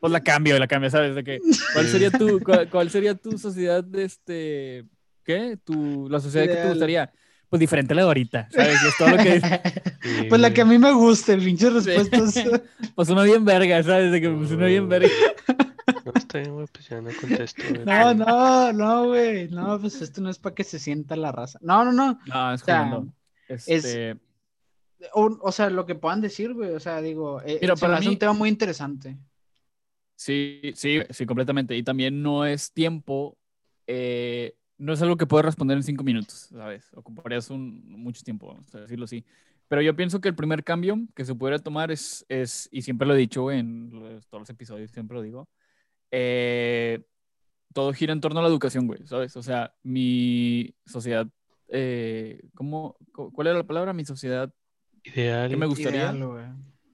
[0.00, 1.14] pues la cambio, la cambio, ¿sabes?
[1.14, 1.38] De que,
[1.72, 1.92] ¿cuál Sí.
[1.92, 4.84] sería tu, cuál, cuál sería tu sociedad de este,
[5.24, 5.58] qué?
[5.64, 7.12] Tu, la sociedad que te gustaría.
[7.48, 8.76] Pues diferente a la de ahorita, ¿sabes?
[8.84, 9.40] Y es todo lo que
[10.02, 12.34] Sí, Pues la que a mí me guste, pinches respuestas.
[12.94, 14.12] pues una bien verga, ¿sabes?
[14.12, 15.08] De que pues una bien verga.
[16.04, 17.84] No, está bien, güey, pues ya no contesto, güey.
[17.86, 19.48] No, no, no, güey.
[19.48, 21.58] No, pues esto no es para que se sienta la raza.
[21.62, 22.18] No, no, no.
[22.26, 23.12] No, es O sea, jugando.
[23.48, 24.16] Este,
[25.14, 26.70] O, o sea, lo que puedan decir, güey.
[26.74, 29.16] O sea, digo, eh, Mira, se para mí- un tema muy interesante.
[30.16, 31.76] Sí, sí, sí, completamente.
[31.76, 33.38] Y también no es tiempo,
[33.86, 36.90] eh, no es algo que puedes responder en cinco minutos, ¿sabes?
[36.94, 39.24] Ocuparías un, mucho tiempo, vamos a decirlo así.
[39.68, 43.06] Pero yo pienso que el primer cambio que se pudiera tomar es, es y siempre
[43.06, 45.48] lo he dicho en los- todos los episodios, siempre lo digo,
[46.10, 47.04] eh,
[47.72, 49.36] todo gira en torno a la educación, güey, ¿sabes?
[49.36, 51.28] O sea, mi sociedad,
[51.68, 53.92] eh, ¿cómo, cu- ¿cuál era la palabra?
[53.92, 54.52] Mi sociedad
[55.04, 55.48] Ideal.
[55.48, 56.00] ¿Qué me gustaría?
[56.00, 56.44] Ideal, güey.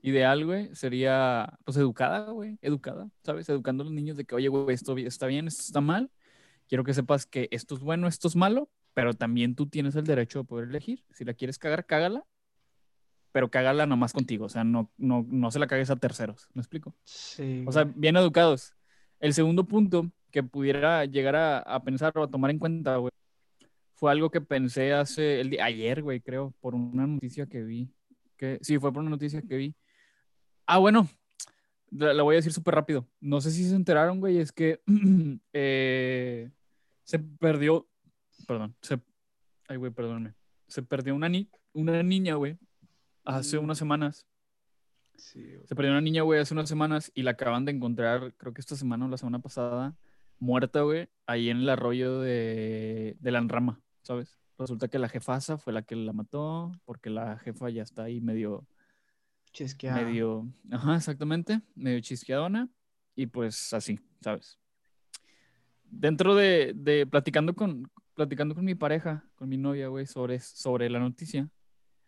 [0.02, 3.48] ideal, güey, sería, pues, educada, güey, educada, ¿sabes?
[3.48, 6.10] Educando a los niños de que, oye, güey, esto está bien, esto está mal.
[6.68, 10.04] Quiero que sepas que esto es bueno, esto es malo, pero también tú tienes el
[10.04, 11.04] derecho de poder elegir.
[11.10, 12.24] Si la quieres cagar, cágala,
[13.32, 16.60] pero cágala nomás contigo, o sea, no, no, no se la cagues a terceros, ¿me
[16.60, 16.94] explico?
[17.02, 17.64] Sí.
[17.66, 18.74] O sea, bien educados.
[19.18, 23.10] El segundo punto que pudiera llegar a, a pensar o a tomar en cuenta, güey,
[23.94, 27.90] fue algo que pensé hace, el día, ayer, güey, creo, por una noticia que vi.
[28.36, 29.74] Que, sí, fue por una noticia que vi.
[30.66, 31.08] Ah, bueno,
[31.90, 33.08] la, voy a decir súper rápido.
[33.20, 34.80] No sé si se enteraron, güey, es que
[35.52, 36.50] eh,
[37.04, 37.88] se perdió,
[38.46, 39.00] perdón, se,
[39.68, 40.34] ay, güey, perdóname.
[40.66, 42.58] Se perdió una, ni, una niña, güey,
[43.24, 43.64] hace Mm.
[43.64, 44.26] unas semanas.
[45.16, 45.66] Sí, güey.
[45.66, 48.60] Se perdió una niña, güey, hace unas semanas y la acaban de encontrar, creo que
[48.60, 49.96] esta semana o la semana pasada,
[50.40, 54.38] muerta, güey, ahí en el arroyo de, de la Enrama, ¿sabes?
[54.56, 58.20] Resulta que la jefasa fue la que la mató, porque la jefa ya está ahí
[58.20, 58.66] medio,
[59.52, 60.02] Chisqueada.
[60.02, 62.68] medio, ajá, exactamente, medio chisqueadona
[63.16, 64.58] y pues así, ¿sabes?
[65.84, 70.88] Dentro de, de platicando con, platicando con mi pareja, con mi novia, güey, sobre, sobre
[70.88, 71.48] la noticia,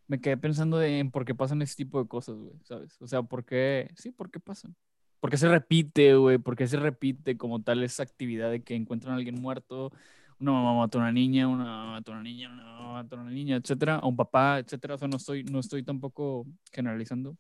[0.07, 2.97] me quedé pensando de, en por qué pasan ese tipo de cosas, güey, ¿sabes?
[3.01, 3.91] O sea, ¿por qué?
[3.97, 4.77] Sí, ¿por qué pasan?
[5.19, 6.39] ¿Por qué se repite, güey?
[6.39, 9.93] ¿Por qué se repite como tal esa actividad de que encuentran a alguien muerto?
[10.39, 13.17] Una mamá mató a una niña, una mamá mató a una niña, una mamá mató
[13.17, 14.95] a una niña, etcétera, a un papá, etcétera.
[14.95, 17.37] O sea, no estoy, no estoy tampoco generalizando.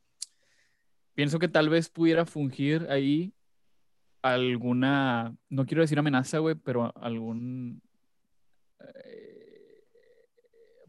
[1.15, 3.33] Pienso que tal vez pudiera fungir ahí
[4.23, 7.81] alguna, no quiero decir amenaza, güey, pero algún...
[8.81, 9.85] eh,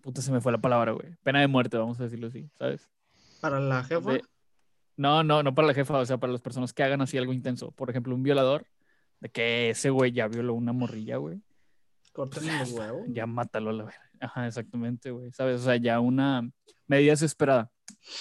[0.02, 1.15] puta, se me fue la palabra, güey.
[1.24, 2.89] Pena de muerte, vamos a decirlo así, ¿sabes?
[3.41, 4.13] Para la jefa.
[4.13, 4.24] De-
[4.96, 7.34] No, no, no para la jefa, o sea, para las personas que hagan así algo
[7.34, 7.72] intenso.
[7.72, 8.65] Por ejemplo, un violador,
[9.20, 11.41] de que ese güey ya violó una morrilla, güey.
[12.17, 13.06] Córtenle los huevos.
[13.10, 14.10] Ya mátalo a la verga.
[14.19, 15.32] Ajá, exactamente, güey.
[15.32, 15.62] ¿Sabes?
[15.62, 16.49] O sea, ya una
[16.88, 17.71] medida desesperada.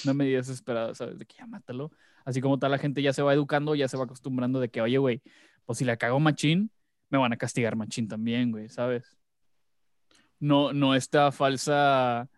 [0.05, 1.19] Una medida desesperada, ¿sabes?
[1.19, 1.91] De que ya mátalo.
[2.27, 4.83] Así como tal, la gente ya se va educando, ya se va acostumbrando de que,
[4.83, 5.23] oye, güey,
[5.65, 6.71] pues si le cago machín,
[7.09, 9.17] me van a castigar machín también, güey, ¿sabes?
[10.39, 12.29] No, no esta falsa,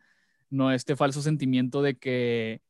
[0.51, 2.63] no este falso sentimiento de que,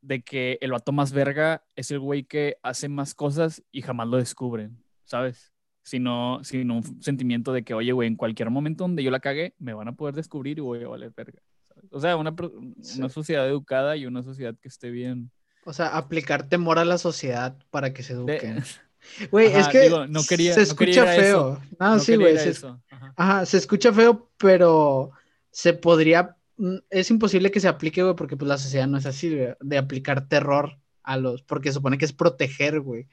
[0.00, 4.08] de que el vato más verga es el güey que hace más cosas y jamás
[4.08, 5.52] lo descubren, ¿sabes?
[5.82, 9.54] Sino, sino un sentimiento de que, oye, güey, en cualquier momento donde yo la cague,
[9.58, 11.40] me van a poder descubrir y voy a valer verga.
[11.68, 11.88] ¿sabes?
[11.92, 12.34] O sea, una,
[12.82, 12.98] Sí.
[12.98, 15.30] una sociedad educada y una sociedad que esté bien.
[15.64, 18.62] O sea, aplicar temor a la sociedad para que se De- eduquen.
[19.30, 21.56] Güey, es Ajá, que digo, no quería- se no quería escucha ir a eso.
[21.56, 21.62] feo.
[21.80, 22.36] No, no sí, güey.
[22.36, 22.78] Se, eso.
[22.90, 23.14] Ajá.
[23.16, 25.12] ajá, se escucha feo, pero
[25.50, 26.36] se podría.
[26.58, 29.54] mm, Es imposible que se aplique, güey, porque pues la sociedad no es así, güey,
[29.58, 31.40] de aplicar terror a los.
[31.42, 33.06] Porque supone que es proteger, güey.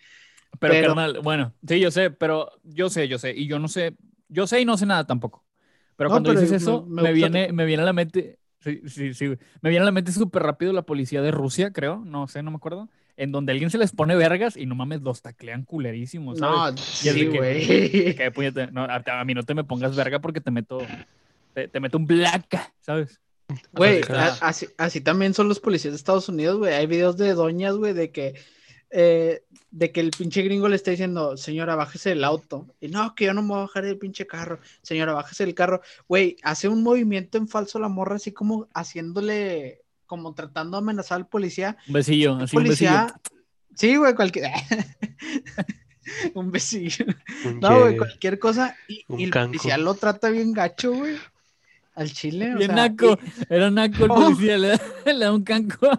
[0.60, 3.68] Pero, Pero- carnal, bueno, sí, yo sé, pero yo sé, yo sé, y yo no
[3.68, 3.96] sé,
[4.28, 5.44] yo sé y no sé nada tampoco.
[5.96, 8.82] Pero No, cuando pero dices eso, me me, viene, me viene a la mente, sí,
[8.88, 9.28] sí, sí,
[9.62, 12.52] me viene a la mente súper rápido la policía de Rusia, creo, no sé, no
[12.52, 16.38] me acuerdo, en donde alguien se les pone vergas y no mames, los taclean culerísimos,
[16.40, 16.76] ¿sabes?
[16.76, 18.16] No, sí, güey.
[18.72, 20.80] No, a, mí no te me pongas verga porque te meto,
[21.54, 23.20] te, te meto un black, ¿sabes?
[23.72, 24.02] Güey,
[24.42, 26.74] así, así también son los policías de Estados Unidos, güey.
[26.74, 28.36] Hay videos de doñas, güey, de que,
[28.90, 32.68] eh, de que el pinche gringo le está diciendo, señora, bájese del auto.
[32.80, 34.60] Y no, que yo no me voy a bajar del pinche carro.
[34.82, 35.82] Señora, bájese del carro.
[36.08, 41.18] Güey, hace un movimiento en falso la morra, así como haciéndole, como tratando de amenazar
[41.18, 41.78] al policía.
[41.88, 42.92] Un besillo, así un besillo.
[42.92, 43.22] policía.
[43.76, 44.46] Sí, güey, cualquier.
[46.34, 47.06] un besillo.
[47.46, 48.76] Un No, güey, cualquier cosa.
[48.88, 49.48] Y, Un y el canco.
[49.50, 51.16] policía lo trata bien gacho, güey.
[51.96, 52.54] Al chile.
[52.54, 54.16] o Bien sea, naco, y- era naco el Oh.
[54.16, 55.90] policía, le, da, le da un canco.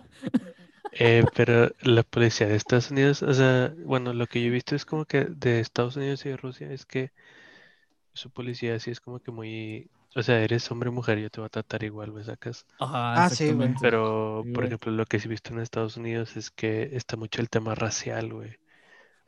[0.98, 4.74] Eh, pero la policía de Estados Unidos, o sea, bueno, lo que yo he visto
[4.74, 7.12] es como que de Estados Unidos y de Rusia es que
[8.12, 11.40] su policía sí es como que muy, o sea, eres hombre o mujer, yo te
[11.40, 12.66] voy a tratar igual, ¿me sacas?
[12.78, 13.70] Ajá, Ah, sí, güey.
[13.80, 14.68] Pero, Sí, por güey.
[14.68, 17.74] ejemplo, lo que sí he visto en Estados Unidos es que está mucho el tema
[17.74, 18.50] racial, güey.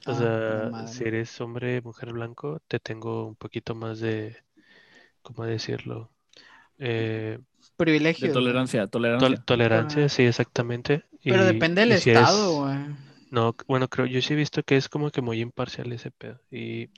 [0.07, 4.37] O Ah, sea, si eres hombre, mujer, blanco, te tengo un poquito más de,
[5.23, 6.11] ¿cómo decirlo?
[6.79, 7.39] Eh,
[7.77, 8.29] privilegios.
[8.29, 9.45] De tolerancia, tol- tolerancia.
[9.47, 10.09] tolerancia, Ah.
[10.09, 11.05] sí, exactamente.
[11.23, 12.79] Pero Y- depende del si estado, güey.
[13.31, 16.41] No, bueno, creo, yo sí he visto que es como que muy imparcial ese pedo.
[16.51, 16.91] Y,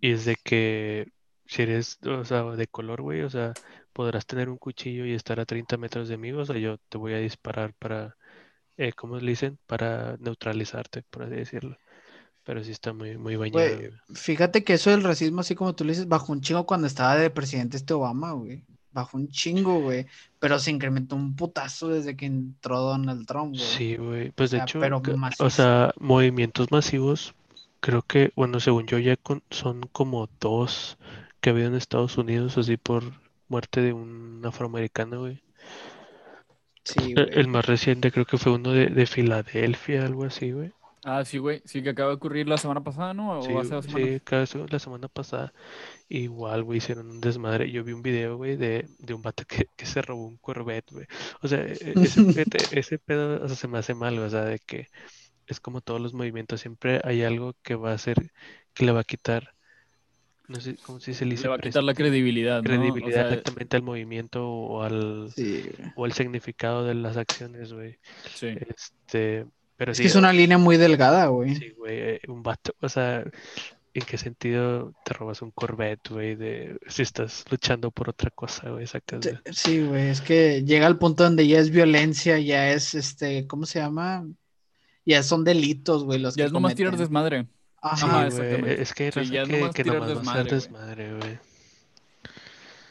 [0.00, 1.08] y es de que
[1.46, 3.54] si eres, o sea, de color, güey, o sea,
[3.92, 6.98] podrás tener un cuchillo y estar a 30 metros de mí, o sea, yo te
[6.98, 8.16] voy a disparar para,
[8.76, 9.58] eh, ¿cómo le dicen?
[9.66, 11.76] Para neutralizarte, por así decirlo.
[12.44, 15.84] Pero sí está muy, muy bañado, Güey, fíjate que eso del racismo, así como tú
[15.84, 18.64] le dices, bajó un chingo cuando estaba de presidente este Obama, güey.
[18.96, 20.06] Bajó un chingo, güey.
[20.38, 23.60] Pero se incrementó un putazo desde que entró Donald Trump, güey.
[23.60, 24.30] Sí, güey.
[24.30, 25.02] Pues de sea, hecho, pero
[25.38, 27.34] o sea, movimientos masivos,
[27.80, 30.96] creo que, bueno, según yo ya con- son como dos
[31.42, 33.02] que ha habido en Estados Unidos, así por
[33.48, 35.42] muerte de un afroamericano, güey.
[36.84, 37.38] Sí, El, güey.
[37.38, 40.72] el más reciente creo que fue uno de, de Filadelfia, algo así, güey.
[41.08, 41.62] Ah, sí, güey.
[41.64, 43.38] Sí, que acaba de ocurrir la semana pasada, ¿no?
[43.38, 43.84] O Sí, hace dos
[44.50, 45.52] sí, la semana pasada
[46.08, 47.70] igual, güey, hicieron un desmadre.
[47.70, 50.90] Yo vi un video, güey, de, de un vato que, que se robó un Corvette,
[50.90, 51.06] güey.
[51.42, 54.28] O sea, e- e- ese, ese- ese pedo, o sea, se me hace mal, o
[54.28, 54.88] sea, de que
[55.46, 58.16] es como todos los movimientos, siempre hay algo que va a hacer,
[58.74, 59.54] que le va a quitar,
[60.48, 62.62] no sé cómo se dice, le Le dice va a quitar la credibilidad, ¿no?
[62.62, 65.92] O credibilidad sea, exactamente al movimiento o al, Sí, güey.
[65.94, 67.98] o al significado de las acciones, güey.
[68.34, 68.48] sí.
[68.48, 71.54] Este, pero Es sí, que es una línea muy delgada, güey.
[71.56, 73.24] Sí, güey, eh, un vato, o sea,
[73.94, 76.34] ¿en qué sentido te robas un Corvette, güey?
[76.36, 80.62] De si estás luchando por otra cosa, güey, sacas Sí, de- Sí, güey, es que
[80.64, 84.26] llega al punto donde ya es violencia, ya es, este, ¿cómo se llama?
[85.04, 87.04] Ya son delitos, güey, los Ya que es nomás tirar cometen.
[87.04, 87.42] desmadre.
[87.44, 87.48] Sí,
[87.82, 90.32] Ajá, güey, es que hay Sí, raza ya es que, nomás que tirar nomás va
[90.32, 91.20] a hacer desmadre, güey.
[91.20, 91.38] desmadre, güey.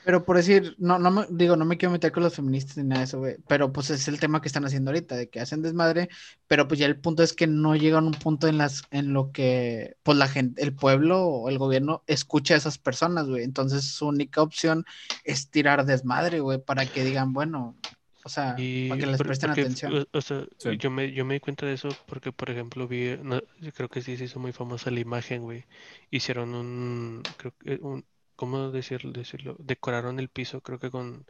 [0.06, 2.84] Pero por decir, no, no me, digo, no me quiero meter con los feministas ni
[2.84, 5.40] nada de eso, güey, pero pues es el tema que están haciendo ahorita, de que
[5.42, 6.10] hacen desmadre,
[6.48, 9.14] pero pues ya el punto es que no llegan a un punto en las, en
[9.14, 13.44] lo que, pues la gente, el pueblo o el gobierno escucha a esas personas, güey,
[13.44, 14.86] entonces su única opción
[15.24, 17.76] es tirar desmadre, güey, para que digan, bueno,
[18.24, 19.94] o sea, Y para que les por- presten porque, atención.
[20.14, 20.78] o, o sea, Sí.
[20.78, 23.90] yo me, yo me di cuenta de eso porque, por ejemplo, vi, no, yo creo
[23.90, 25.66] que sí se hizo muy famosa la imagen, güey.
[26.10, 28.04] Hicieron un, creo que un,
[28.36, 29.12] ¿cómo decirlo?
[29.12, 29.56] decirlo?
[29.60, 31.26] Decoraron el piso, creo que con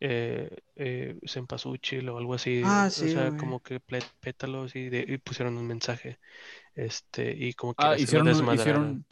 [0.00, 2.62] eh, eh, cempasúchil o algo así.
[2.64, 3.38] Ah, o sí, sea, güey.
[3.38, 3.80] como que
[4.20, 6.18] pétalos y, de, y pusieron un mensaje.
[6.74, 9.04] Este, y como que Ah, hicieron, hicieron.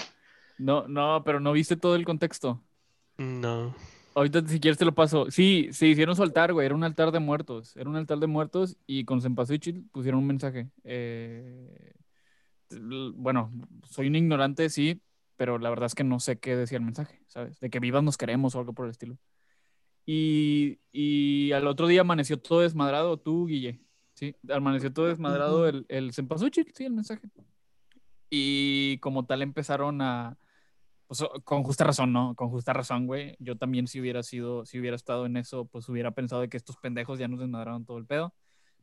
[0.58, 2.60] No, no, pero no viste todo el contexto.
[3.18, 3.74] No.
[4.14, 5.30] Ahorita si quieres te lo paso.
[5.30, 6.66] Sí, se hicieron su altar, güey.
[6.66, 7.76] Era un altar de muertos.
[7.76, 10.68] Era un altar de muertos y con cempasúchil pusieron un mensaje.
[10.84, 11.92] Eh,
[13.14, 13.50] bueno,
[13.88, 15.00] soy un ignorante, sí,
[15.42, 17.59] pero la verdad es que no sé qué decía el mensaje, ¿sabes?
[17.59, 19.18] De que vivas nos queremos o algo por el estilo.
[20.07, 23.81] Y, y al otro día amaneció todo desmadrado, tú, Guille.
[24.14, 27.28] Sí, amaneció todo desmadrado el, el cempasúchil, sí, el mensaje.
[28.31, 30.38] Y como tal empezaron a,
[31.09, 32.37] pues, con justa razón, ¿no?
[32.37, 33.35] Con justa razón, güey.
[33.40, 36.57] Yo también si hubiera sido, si hubiera estado en eso, pues hubiera pensado de que
[36.57, 38.33] estos pendejos ya nos desmadraron todo el pedo.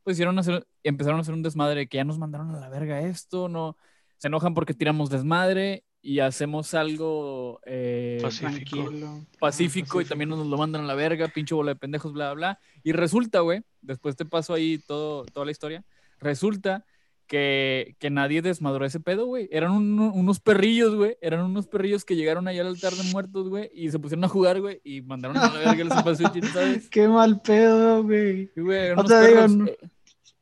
[0.02, 3.00] Pues hicieron hacer, empezaron a hacer un desmadre que ya nos mandaron a la verga
[3.00, 3.78] esto, no.
[4.18, 8.76] Se enojan porque tiramos desmadre y hacemos algo eh, Pacífico.
[8.84, 9.26] Tranquilo.
[9.38, 12.32] pacífico Ajá, y también nos lo mandan a la verga, pinche bola de pendejos, bla,
[12.32, 12.58] bla, bla.
[12.82, 15.84] Y resulta, güey, después te paso ahí todo, toda la historia,
[16.18, 16.84] resulta
[17.26, 19.48] que, que nadie desmadró ese pedo, güey.
[19.52, 21.16] Eran un- unos perrillos, güey.
[21.20, 24.28] Eran unos perrillos que llegaron allá al altar de muertos, güey, y se pusieron a
[24.28, 25.94] jugar, güey, y mandaron a la verga los
[26.52, 26.88] ¿sabes?
[26.90, 28.50] Qué mal pedo, güey.
[28.96, 29.78] O sea, eh,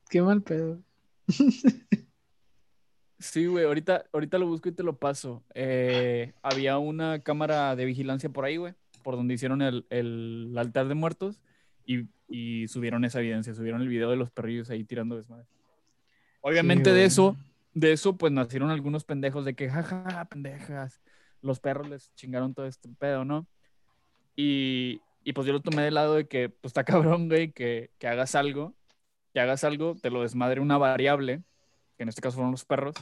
[0.08, 0.78] Qué mal pedo.
[3.18, 5.42] Sí, güey, ahorita, ahorita lo busco y te lo paso.
[5.54, 10.86] Eh, había una cámara de vigilancia por ahí, güey, por donde hicieron el, el altar
[10.86, 11.40] de muertos
[11.84, 15.46] y, y subieron esa evidencia, subieron el video de los perrillos ahí tirando desmadre.
[16.42, 17.06] Obviamente de güey.
[17.06, 17.36] eso,
[17.74, 21.00] de eso, pues nacieron algunos pendejos de que, jaja, pendejas,
[21.42, 23.48] los perros les chingaron todo este pedo, ¿no?
[24.36, 26.84] Y, y pues yo lo tomé del lado de que, pues está
[27.18, 28.74] cabrón, güey, que, que hagas algo,
[29.32, 31.42] que hagas algo, te lo desmadre una variable,
[31.98, 32.94] que en este caso fueron los perros,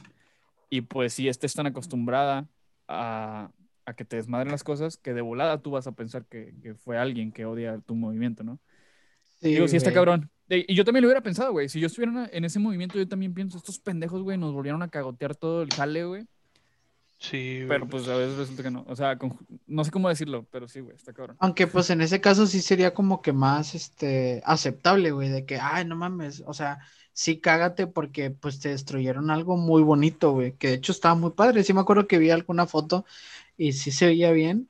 [0.68, 2.48] y pues si estés tan acostumbrada
[2.88, 3.50] a,
[3.84, 6.74] a que te desmadren las cosas, que de volada tú vas a pensar que, que
[6.74, 8.58] fue alguien que odia tu movimiento, ¿no?
[9.40, 10.28] Sí, Digo, sí está cabrón.
[10.48, 11.68] Y yo también lo hubiera pensado, güey.
[11.68, 14.82] Si yo estuviera en- en ese movimiento, yo también pienso, estos pendejos, güey, nos volvieron
[14.82, 16.26] a cagotear todo el jale, güey.
[17.18, 17.68] Sí, güey.
[17.68, 18.84] Pero pues a veces resulta que no.
[18.88, 21.36] O sea, con- no sé cómo decirlo, pero sí, güey, está cabrón.
[21.40, 25.58] Aunque pues en ese caso sí sería como que más este aceptable, güey, de que,
[25.58, 26.78] ay, no mames, o sea,
[27.16, 31.30] sí cágate porque pues te destruyeron algo muy bonito, güey, que de hecho estaba muy
[31.30, 33.06] padre, sí me acuerdo que vi alguna foto
[33.56, 34.68] y sí se veía bien,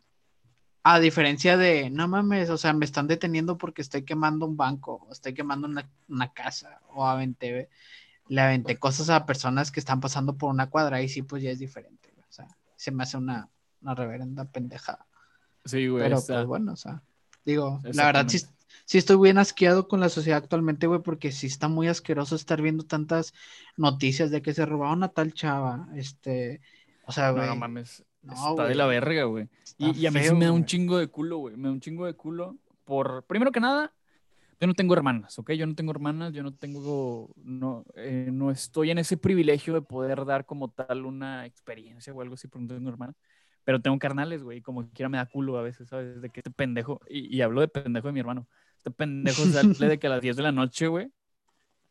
[0.84, 5.04] a diferencia de, no mames, o sea, me están deteniendo porque estoy quemando un banco,
[5.08, 7.68] o estoy quemando una, una casa, o aventé,
[8.28, 11.50] le aventé cosas a personas que están pasando por una cuadra y sí, pues ya
[11.50, 13.48] es diferente, güey, o sea, se me hace una,
[13.82, 15.04] una reverenda pendejada.
[15.64, 16.04] Sí, güey.
[16.04, 17.02] Pero está- pues bueno, o sea,
[17.44, 18.38] digo, la verdad sí.
[18.84, 22.60] Sí estoy bien asqueado con la sociedad actualmente, güey, porque sí está muy asqueroso estar
[22.60, 23.32] viendo tantas
[23.76, 26.60] noticias de que se robaron a tal chava, este,
[27.06, 28.04] o sea, güey, no mames.
[28.22, 29.48] no, está de la verga, güey.
[29.78, 31.56] Y, y a mí sí me da un chingo de culo, güey.
[31.56, 33.24] Me da un chingo de culo por...
[33.24, 33.92] Primero que nada,
[34.60, 35.52] yo no tengo hermanas, ¿ok?
[35.52, 37.30] Yo no tengo hermanas, yo no tengo...
[37.36, 42.20] No, eh, no estoy en ese privilegio de poder dar como tal una experiencia o
[42.20, 43.14] algo así porque no tengo hermanas.
[43.62, 46.20] Pero tengo carnales, güey, como quiera me da culo a veces, ¿sabes?
[46.20, 47.00] De que este pendejo...
[47.08, 48.48] Y, y hablo de pendejo de mi hermano.
[48.86, 51.10] Este pendejo sale de que a las 10 de la noche, güey.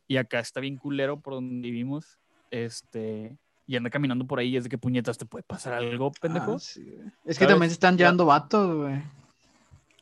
[0.07, 2.19] Y acá está bien culero por donde vivimos.
[2.51, 3.37] Este...
[3.67, 6.53] Y anda caminando por ahí y es de que puñetas te puede pasar algo, pendejo.
[6.53, 6.81] Ah, sí.
[7.25, 7.47] Es que ¿Sabes?
[7.49, 9.01] también se están llevando vatos, güey.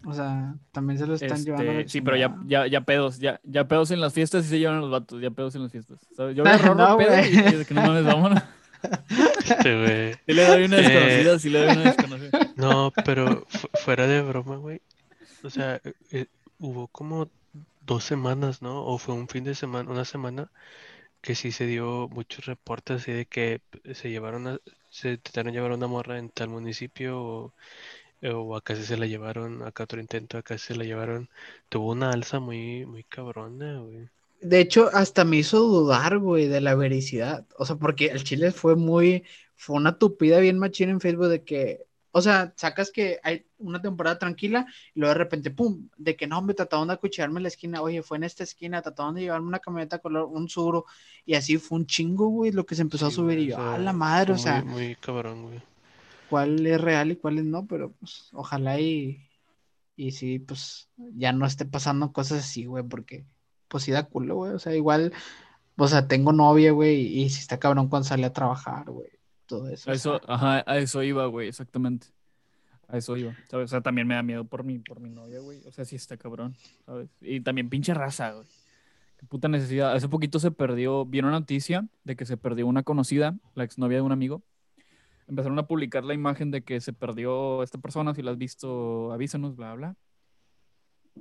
[0.06, 1.88] O sea, también se lo están Este, llevando.
[1.90, 4.82] sí, pero ya, ya, ya pedos, ya, ya pedos en las fiestas y se llevan
[4.82, 5.98] los vatos, ya pedos en las fiestas.
[6.14, 6.36] ¿sabes?
[6.36, 8.44] Yo veo No, pedo y es de que no mames, vámonos.
[9.48, 10.14] Este, güey.
[10.28, 10.82] Sí le doy una Eh.
[10.82, 12.40] desconocida, sí le doy una desconocida.
[12.58, 14.82] No, pero fu- fuera de broma, güey.
[15.42, 15.80] O sea,
[16.12, 16.26] eh,
[16.64, 17.30] hubo como
[17.86, 18.86] dos semanas, ¿no?
[18.86, 20.52] O fue un fin de semana, una semana,
[21.22, 23.62] que sí se dio muchos reportes así de que
[23.94, 27.54] se llevaron a, se intentaron llevar una morra en tal municipio o,
[28.24, 31.30] o acá se la llevaron, acá otro intento, acá se la llevaron.
[31.70, 34.10] Tuvo una alza muy, muy cabrona, güey.
[34.42, 37.48] De hecho, hasta me hizo dudar, güey, de la vericidad.
[37.58, 39.24] O sea, porque el Chile fue muy,
[39.56, 43.82] fue una tupida bien machina en Facebook de que, o sea, sacas que hay una
[43.82, 47.44] temporada tranquila y luego de repente, pum, de que no, me trataron de acuchillarme en
[47.44, 47.82] la esquina.
[47.82, 50.86] Oye, fue en esta esquina, trataron de llevarme una camioneta color, un suro,
[51.26, 53.38] y así fue un chingo, güey, lo que se empezó a subir.
[53.38, 55.62] güey, Y yo, a la madre, o sea, muy, muy cabrón, güey.
[56.30, 59.28] cuál es real y cuál es no, pero pues ojalá y,
[59.96, 63.26] y sí, pues ya no esté pasando cosas así, güey, porque
[63.68, 65.14] pues sí da culo, güey, o sea, igual,
[65.78, 69.10] o sea, tengo novia, güey, y, si está cabrón cuando sale a trabajar, güey,
[69.58, 69.90] todo eso.
[69.90, 72.08] A o eso, sea, ajá, a eso iba, güey, exactamente.
[72.88, 73.66] A eso iba, ¿sabes?
[73.66, 75.62] O sea, también me da miedo por mi, por mi novia, güey.
[75.66, 77.10] O sea, sí está cabrón, ¿sabes?
[77.22, 78.48] Y también pinche raza, güey.
[79.18, 79.94] Qué puta necesidad.
[79.94, 83.98] Hace poquito se perdió, vieron una noticia de que se perdió una conocida, la exnovia
[83.98, 84.44] de un amigo.
[85.28, 89.12] Empezaron a publicar la imagen de que se perdió esta persona, si la has visto,
[89.14, 89.96] avísanos, bla, bla.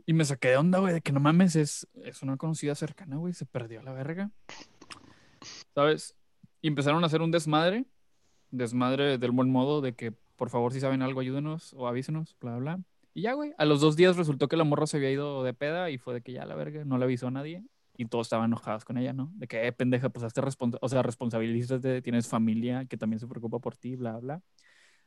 [0.06, 3.16] Y me saqué de onda, güey, de que no mames, es, es una conocida cercana,
[3.16, 4.30] güey, se perdió a la verga.
[5.74, 6.16] ¿Sabes?
[6.60, 7.84] Y empezaron a hacer un desmadre,
[8.52, 12.56] desmadre del buen modo, de que por favor, si saben algo, ayúdenos o avísenos, bla,
[12.56, 12.80] bla.
[13.14, 15.54] Y ya, güey, a los dos días resultó que la morra se había ido de
[15.54, 17.62] peda y fue de que ya la verga, no le avisó a nadie.
[17.96, 19.30] Y todos estaban enojados con ella, ¿no?
[19.34, 23.28] De que, eh, pendeja, pues hazte responsa o sea, responsabilízate, tienes familia que también se
[23.28, 24.42] preocupa por ti, bla, bla.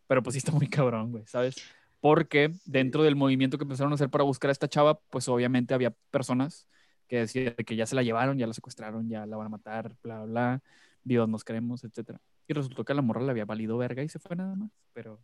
[0.08, 1.56] Pero pues sí está muy cabrón, güey, ¿sabes?
[2.00, 5.74] Porque dentro del movimiento que empezaron a hacer para buscar a esta chava, pues obviamente
[5.74, 6.68] había personas
[7.08, 9.96] que decían que ya se la llevaron, ya la secuestraron, ya la van a matar,
[10.04, 10.64] bla, bla,
[11.06, 12.20] vivos nos queremos, etcétera.
[12.48, 14.70] Y resultó que a la morra le había valido verga y se fue nada más,
[14.92, 15.20] pero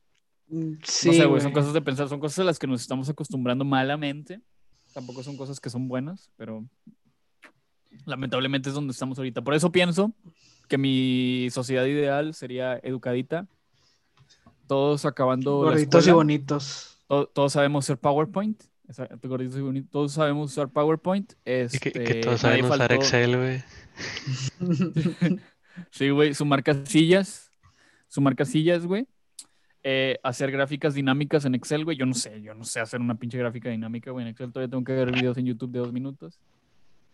[0.47, 2.81] mm, no sí, sé, güey, son cosas de pensar, son cosas a las que nos
[2.81, 4.39] estamos acostumbrando malamente.
[4.93, 6.65] Tampoco son cosas que son buenas, pero
[8.05, 9.41] lamentablemente es donde estamos ahorita.
[9.41, 10.13] Por eso pienso
[10.67, 13.47] que mi sociedad ideal sería educadita.
[14.67, 16.97] Todos acabando Gorditos y bonitos.
[17.07, 18.63] To- todos sabemos hacer PowerPoint.
[18.87, 19.89] Exacto, gorditos y bonitos.
[19.91, 21.31] Todos sabemos usar PowerPoint.
[21.45, 23.63] Y que, que Este, todos saben usar faltó- Excel, güey.
[25.89, 27.51] Sí, güey, sumar casillas,
[28.07, 29.07] sumar casillas, güey.
[29.83, 31.97] Eh, hacer gráficas dinámicas en Excel, güey.
[31.97, 34.25] Yo no sé, yo no sé hacer una pinche gráfica dinámica, güey.
[34.25, 36.39] En Excel todavía tengo que ver videos en YouTube de dos minutos.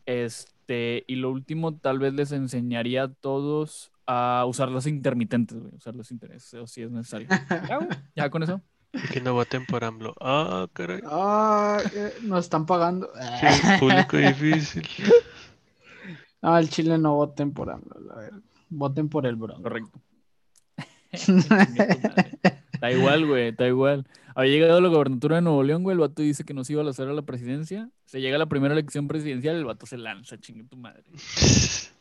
[0.06, 5.76] Este, y lo último, tal vez les enseñaría a todos a usar las intermitentes, güey.
[5.76, 7.28] Usar las intermitentes, o si es necesario.
[7.70, 8.62] Ya, güey, ya con eso.
[8.94, 10.16] Y que no voten por AMLO.
[10.20, 11.02] Ah, caray.
[11.06, 13.10] Ah, eh, nos están pagando.
[13.40, 14.88] Qué público difícil.
[16.40, 18.34] No, al Chile no voten por AMLO, a ver.
[18.70, 19.62] Voten por el Bronco.
[19.64, 20.00] Correcto.
[22.78, 24.06] Está igual, güey, está igual.
[24.36, 26.74] Había llegado a la gobernatura de Nuevo León, güey, el vato dice que no se
[26.74, 27.90] iba a lanzar a la presidencia.
[28.06, 31.02] Se llega a la primera elección presidencial, el vato se lanza, chinga tu madre.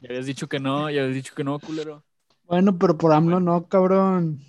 [0.03, 2.05] Ya habías dicho que no, ya habías dicho que no, culero.
[2.45, 4.41] Bueno, pero por AMLO no, cabrón.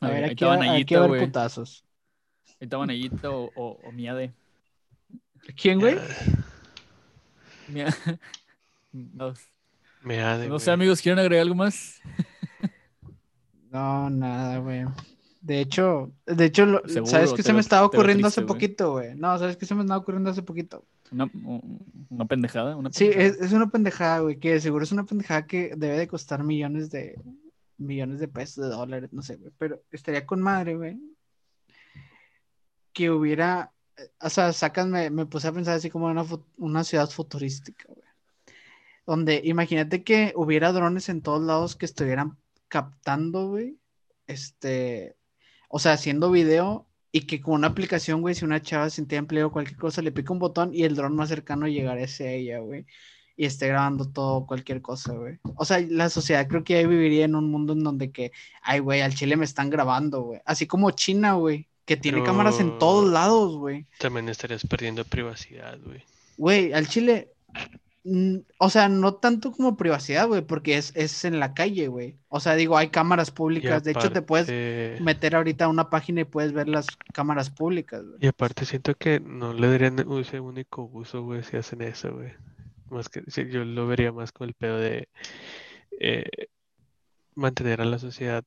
[0.00, 1.20] A ver, aquí, va- aquí Vanayita, va a güey.
[1.20, 1.84] haber putazos.
[2.48, 4.32] Ahí está Vanayita o, o, o Miade.
[5.56, 5.96] ¿Quién, güey?
[7.68, 7.94] Mia-
[8.92, 9.32] No,
[10.02, 12.00] Me ha de, no sé, amigos, ¿quieren agregar algo más?
[13.70, 14.84] No, nada, güey.
[15.40, 18.92] De hecho, de hecho, lo- Seguro, ¿sabes qué se me estaba ocurriendo triste, hace poquito,
[18.92, 19.14] güey?
[19.14, 20.84] No, ¿sabes qué se me estaba ocurriendo hace poquito?
[21.12, 21.30] Una,
[22.08, 22.74] una pendejada.
[22.76, 23.28] Una Sí, pendejada.
[23.28, 26.90] es, es una pendejada, güey, que seguro es una pendejada que debe de costar millones
[26.90, 27.16] de
[27.78, 30.98] millones de pesos, de dólares, no sé, güey, pero estaría con madre, güey,
[32.92, 33.72] que hubiera,
[34.20, 36.26] o sea, sacas, me, me puse a pensar así como en una,
[36.58, 38.06] una ciudad futurística, güey,
[39.10, 42.38] donde imagínate que hubiera drones en todos lados que estuvieran
[42.68, 43.76] captando, güey,
[44.28, 45.16] este,
[45.68, 49.48] o sea, haciendo video y que con una aplicación, güey, si una chava sentía empleo
[49.48, 52.60] o cualquier cosa, le pica un botón y el dron más cercano llegará hacia ella,
[52.60, 52.86] güey.
[53.36, 55.38] Y esté grabando todo, cualquier cosa, güey.
[55.56, 58.30] O sea, la sociedad creo que ahí viviría en un mundo en donde que,
[58.62, 60.40] ay, güey, al Chile me están grabando, güey.
[60.44, 63.86] Así como China, güey, que tiene Pero- cámaras en todos lados, güey.
[63.98, 66.04] También estarías perdiendo privacidad, güey.
[66.36, 67.32] Güey, al Chile,
[68.58, 72.16] o sea, no tanto como privacidad, güey, porque es, es en la calle, güey.
[72.28, 73.84] O sea, digo, hay cámaras públicas.
[73.84, 78.02] De hecho, te puedes meter ahorita a una página y puedes ver las cámaras públicas,
[78.02, 78.18] güey.
[78.20, 82.32] Y aparte siento que no le darían ese único uso, güey, si hacen eso, güey.
[82.88, 85.08] Más que, yo lo vería más con el pedo de
[86.00, 86.48] eh,
[87.34, 88.44] mantener a la sociedad,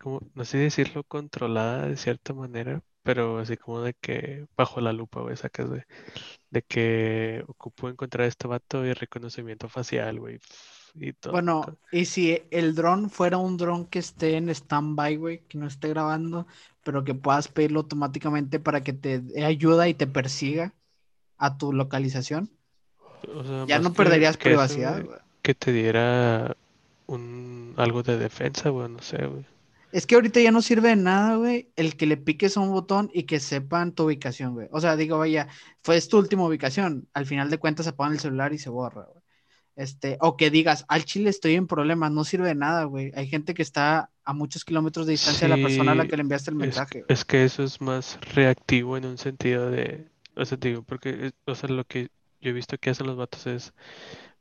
[0.00, 4.92] como, no sé decirlo, controlada de cierta manera, pero así como de que bajo la
[4.92, 5.86] lupa, güey, sacas de,
[6.50, 10.40] de que ocupo encontrar a este vato y reconocimiento facial, güey,
[10.94, 11.32] y todo.
[11.32, 15.66] Bueno, y si el dron fuera un dron que esté en stand-by, güey, que no
[15.66, 16.46] esté grabando,
[16.82, 20.74] pero que puedas pedirlo automáticamente para que te dé ayuda y te persiga
[21.36, 22.50] a tu localización,
[23.34, 25.18] O sea, ya no perderías que eso, privacidad, güey, güey.
[25.42, 26.56] que te diera
[27.06, 29.44] un algo de defensa, güey, no sé, güey.
[29.92, 32.70] Es que ahorita ya no sirve de nada, güey, el que le piques a un
[32.72, 34.68] botón y que sepan tu ubicación, güey.
[34.70, 35.48] O sea, digo, vaya,
[35.82, 37.08] fue es tu última ubicación.
[37.14, 39.22] Al final de cuentas apagan el celular y se borra, güey.
[39.76, 43.12] Este, o que digas, al chile estoy en problemas, no sirve de nada, güey.
[43.14, 46.16] Hay gente que está a muchos kilómetros de distancia de la persona a la que
[46.16, 47.02] le enviaste el Es, mensaje.
[47.02, 47.06] güey.
[47.08, 51.32] es que eso es más reactivo en un sentido de, o sea, digo, porque, es-
[51.46, 52.08] o sea, lo que
[52.40, 53.72] yo he visto que hacen los vatos es,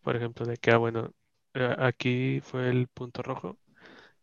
[0.02, 1.12] por ejemplo, de que, ah, bueno,
[1.54, 3.58] eh, aquí fue el punto rojo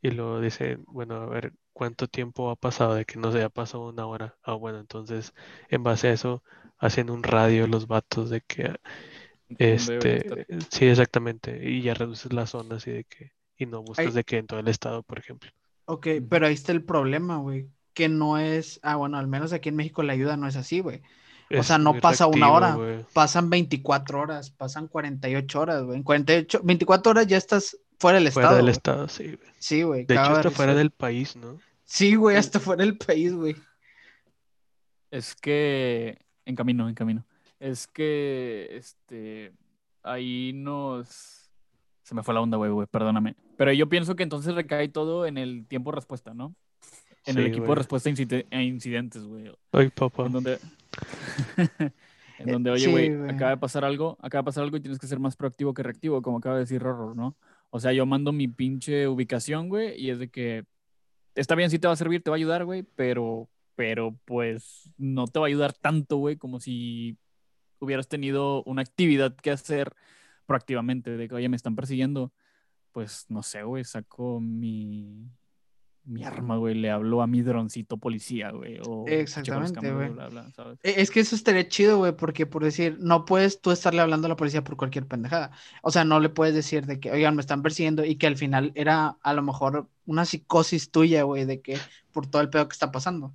[0.04, 3.50] y luego dicen, bueno, a ver, ¿cuánto tiempo ha pasado de que no se haya
[3.50, 4.36] pasado una hora?
[4.44, 5.34] Ah, bueno, entonces,
[5.70, 6.44] en base a eso,
[6.78, 8.76] hacen un radio los vatos de que,
[9.68, 10.38] ¿Dónde debería estar?
[10.38, 14.24] este, sí, exactamente, y ya reduces las zonas y de que, y no buscas de
[14.24, 15.50] que en todo el estado, por ejemplo.
[15.86, 17.70] Ok, pero ahí está el problema, güey.
[17.92, 20.80] Que no es, ah, bueno, al menos aquí en México la ayuda no es así,
[20.80, 21.02] güey.
[21.52, 25.98] O Es sea, no pasa una hora, pasan 24 horas, pasan 48 horas, güey.
[25.98, 28.56] En 48, 24 horas ya estás fuera del Fuera estado.
[28.56, 28.72] del güey.
[28.72, 29.50] estado, sí, güey.
[29.58, 30.04] Sí, güey.
[30.06, 31.58] De hecho, hasta fuera del país, ¿no?
[31.84, 33.56] Sí, güey, hasta fuera del país, güey.
[35.10, 37.24] Es que, en camino, en camino.
[37.60, 39.52] Es que, este,
[40.02, 41.50] ahí nos...
[42.02, 43.34] Se me fue la onda, güey, güey, perdóname.
[43.56, 46.54] Pero yo pienso que entonces recae todo en el tiempo de respuesta, ¿no?
[47.26, 49.50] En el equipo de respuesta a incide- a incidentes, güey.
[49.72, 50.26] Ay, papá.
[50.26, 50.58] En donde,
[51.56, 53.30] en Eh, donde, oye, sí, güey.
[53.30, 55.82] acaba de pasar algo, acaba de pasar algo y tienes que ser más proactivo que
[55.82, 57.34] reactivo, como acaba de decir Rorro, ¿no?
[57.76, 60.64] O sea, yo mando mi pinche ubicación, güey, y es de que
[61.34, 64.92] está bien, sí te va a servir, te va a ayudar, güey, pero, pero pues
[64.96, 67.18] no te va a ayudar tanto, güey, como si
[67.80, 69.92] hubieras tenido una actividad que hacer
[70.46, 72.32] proactivamente, de que, oye, me están persiguiendo,
[72.92, 75.28] pues no sé, güey, saco mi,
[76.04, 80.10] mi arma, güey, le hablo a mi droncito policía, güey, o Exactamente, güey.
[80.82, 84.26] E- Es que eso estaría chido, güey, porque por decir, no puedes tú estarle hablando
[84.26, 85.50] a la policía por cualquier pendejada.
[85.82, 88.36] O sea, no le puedes decir de que, oigan, me están persiguiendo y que al
[88.36, 91.78] final era a lo mejor una psicosis tuya, güey, de que
[92.12, 93.34] por todo el pedo que está pasando.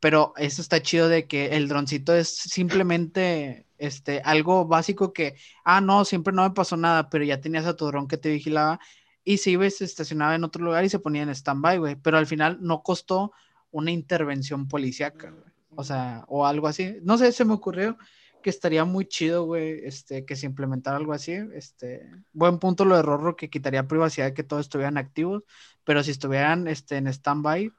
[0.00, 5.80] Pero eso está chido de que el droncito es simplemente este, algo básico que, ah,
[5.80, 8.80] no, siempre no me pasó nada, pero ya tenías a tu dron que te vigilaba
[9.24, 11.96] y se iba y se estacionaba en otro lugar y se ponía en stand-by, güey.
[11.96, 13.32] Pero al final no costó
[13.70, 15.52] una intervención policíaca, güey.
[15.74, 16.96] O sea, o algo así.
[17.02, 17.96] No sé, se me ocurrió
[18.42, 21.32] que estaría muy chido, güey, este, que se implementara algo así.
[21.54, 25.44] Este, buen punto lo de Rorro, que quitaría privacidad, que todos estuvieran activos,
[25.84, 27.72] pero si estuvieran este, en stand-by,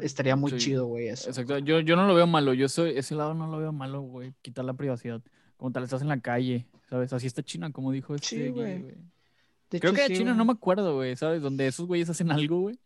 [0.00, 1.28] estaría muy Sí, chido, güey, eso.
[1.28, 4.00] Exacto, yo, yo no lo veo malo, yo soy, ese lado no lo veo malo,
[4.00, 5.20] güey, quitar la privacidad.
[5.56, 7.12] como tal estás en la calle, ¿sabes?
[7.12, 8.94] Así está China, como dijo este Sí, güey.
[9.70, 10.34] De Creo hecho, que sí, de China güey.
[10.34, 11.42] no me acuerdo, güey, ¿sabes?
[11.42, 12.78] Donde esos güeyes hacen algo, güey.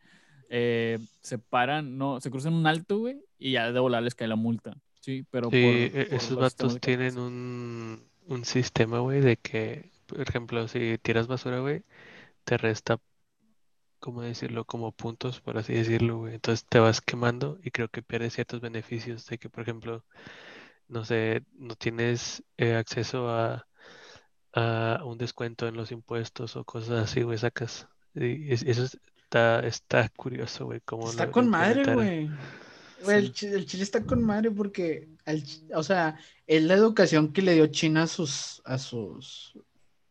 [0.51, 4.28] eh, se paran, no, se cruzan un alto, güey, y ya de volar les cae
[4.28, 4.74] la multa.
[5.01, 9.91] Sí, pero Sí, por, e- por esos vatos tienen un, un sistema, güey, de que,
[10.07, 11.85] por ejemplo, si tiras basura, güey,
[12.45, 13.01] te resta,
[14.01, 14.64] ¿cómo decirlo?
[14.64, 16.35] Como puntos, por así decirlo, güey.
[16.35, 20.05] Entonces te vas quemando y creo que pierdes ciertos beneficios de que, por ejemplo,
[20.89, 23.66] no sé, no tienes eh, acceso a,
[24.55, 27.88] a un descuento en los impuestos o cosas así, güey, sacas.
[28.14, 32.30] Y eso es- está, está curioso, güey, Está lo, lo con madre, güey.
[33.09, 35.09] El, el Chile está con madre porque,
[35.44, 39.59] chi- o sea, es la educación que le dio China a sus, a sus,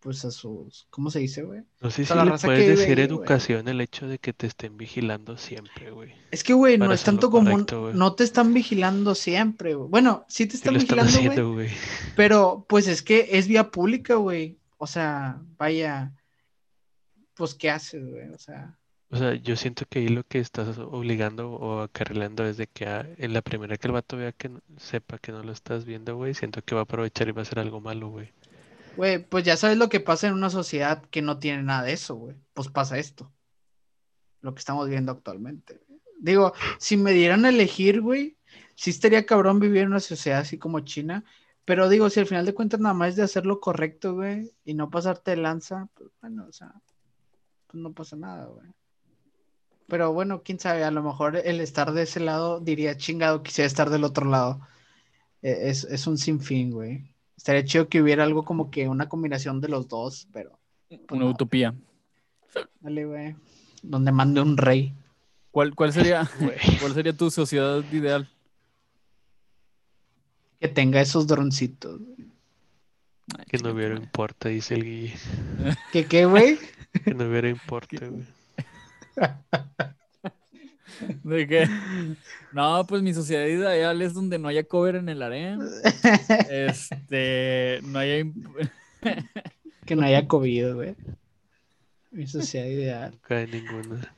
[0.03, 1.61] pues a sus, ¿cómo se dice, güey?
[1.79, 3.05] No sé si le puedes decir ahí, güey.
[3.05, 6.13] educación el hecho de que te estén vigilando siempre, güey.
[6.29, 9.89] Es que, güey, no es tanto como, correcto, no te están vigilando siempre, güey.
[9.89, 11.69] Bueno, sí te Sí están están vigilando, güey, haciendo, güey.
[12.17, 14.59] pero pues es que es vía pública, güey.
[14.77, 16.11] O sea, vaya,
[17.33, 18.27] pues, ¿qué haces, güey?
[18.27, 18.77] O sea,
[19.09, 22.87] O sea, yo siento que ahí lo que estás obligando o acarrilando es de que
[22.87, 26.17] ah, en la primera que el vato vea que sepa que no lo estás viendo,
[26.17, 28.33] güey, siento que va a aprovechar y va a hacer algo malo, güey.
[28.95, 31.93] Güey, pues ya sabes lo que pasa en una sociedad que no tiene nada de
[31.93, 32.35] eso, güey.
[32.53, 33.31] Pues pasa esto.
[34.41, 35.81] Lo que estamos viendo actualmente.
[36.19, 38.37] Digo, si me dieran a elegir, güey,
[38.75, 41.23] sí estaría cabrón vivir en una sociedad así como China.
[41.65, 44.51] Pero digo, si al final de cuentas nada más es de hacer lo correcto, güey,
[44.65, 46.73] y no pasarte de lanza, pues bueno, o sea,
[47.67, 48.67] pues no pasa nada, güey.
[49.87, 53.67] Pero bueno, quién sabe, a lo mejor el estar de ese lado diría chingado, quisiera
[53.67, 54.59] estar del otro lado.
[55.41, 57.12] Eh, Es, es un sinfín, güey.
[57.38, 60.59] Estaría chido que hubiera algo como que una combinación de los dos, pero
[61.11, 61.31] Una no.
[61.31, 61.73] utopía.
[62.79, 63.36] dale, güey.
[63.81, 64.93] Donde mande un rey.
[65.51, 66.57] ¿Cuál, cuál sería, Güey.
[66.79, 68.29] cuál sería tu sociedad ideal?
[70.59, 71.99] Que tenga esos droncitos.
[71.99, 72.27] güey.
[73.38, 75.15] Ay, Que no hubiera importa, dice el Guille.
[75.91, 76.57] ¿Que qué, güey?
[77.03, 78.23] Que no hubiera importa, güey.
[81.23, 81.67] ¿De qué?
[82.51, 85.59] No, pues mi sociedad ideal es donde no haya cover en el harem.
[86.49, 88.25] Este, no haya
[89.85, 90.95] que no haya COVID, güey.
[92.11, 93.11] Mi sociedad ideal.
[93.11, 94.15] No cae ninguna.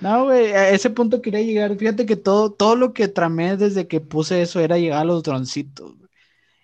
[0.00, 1.76] No, güey, a ese punto quería llegar.
[1.76, 5.22] Fíjate que todo, todo lo que tramé desde que puse eso era llegar a los
[5.22, 5.96] droncitos.
[5.96, 6.10] güey.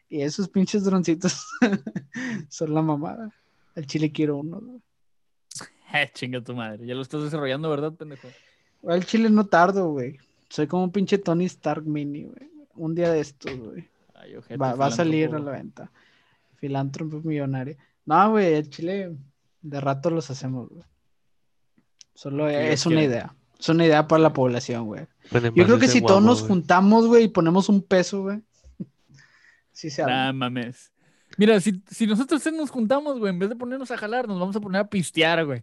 [0.09, 1.47] Y esos pinches droncitos
[2.49, 3.31] son la mamada.
[3.77, 4.61] Al chile quiero uno.
[4.61, 4.81] güey.
[5.91, 6.85] Eh, chinga tu madre.
[6.85, 8.29] Ya lo estás desarrollando, ¿verdad, pendejo?
[8.87, 10.19] Al chile no tardo, güey.
[10.49, 12.51] Soy como un pinche Tony Stark mini, güey.
[12.75, 13.89] Un día de estos, güey.
[14.61, 15.91] Va, va a salir a la venta.
[16.57, 17.77] Filántropo millonario.
[18.07, 19.15] No, güey, el chile
[19.63, 20.85] de rato los hacemos, güey.
[22.15, 23.35] Solo es una idea.
[23.59, 25.07] Es una idea para la población, güey.
[25.55, 28.41] Yo creo que si todos nos juntamos, güey, y ponemos un peso, güey.
[29.73, 30.51] Sí se Nah, arma.
[30.51, 30.91] mames.
[31.37, 34.57] Mira, si, si nosotros nos juntamos, güey, en vez de ponernos a jalar, nos vamos
[34.57, 35.63] a poner a pistear, güey.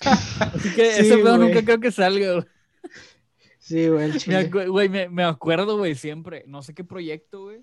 [0.00, 2.44] Así que Sí, ese pedo nunca creo que salga, güey.
[3.58, 6.44] Sí, güey, el Me, güey, me, me acuerdo, güey, siempre.
[6.46, 7.62] No sé qué proyecto, güey.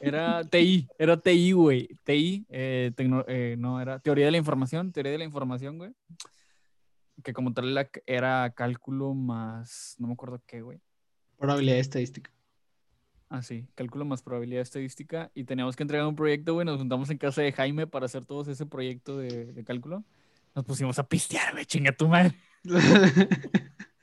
[0.00, 1.88] Era TI, era TI, güey.
[2.02, 5.92] TI, eh, tecno- eh, no, era teoría de la información, teoría de la información, güey.
[7.22, 10.80] Que como tal era, era cálculo más, no me acuerdo qué, güey.
[11.38, 12.32] Probabilidad estadística.
[13.28, 15.30] Ah, sí, cálculo más probabilidad estadística.
[15.34, 16.66] Y teníamos que entregar un proyecto, güey.
[16.66, 20.04] Nos juntamos en casa de Jaime para hacer todos ese proyecto de, de cálculo.
[20.54, 22.34] Nos pusimos a pistear, güey, chinga tu madre.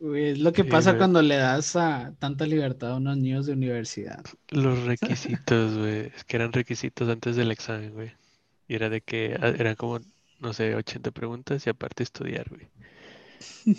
[0.00, 0.94] Güey, es lo que Sí, pasa güey.
[0.94, 4.24] cuando le das a tanta libertad a unos niños de universidad.
[4.48, 6.06] Los requisitos, güey.
[6.14, 8.12] Es que eran requisitos antes del examen, güey.
[8.68, 10.00] Y era de que ah, eran como,
[10.38, 12.70] no sé, 80 preguntas y aparte estudiar, güey.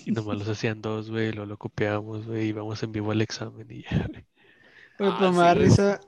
[0.05, 3.67] Y nomás los hacían dos, güey, luego lo copiábamos, güey, íbamos en vivo al examen
[3.71, 4.25] y ya, güey.
[4.97, 5.99] Güey, Ah, pero me sí, da risa,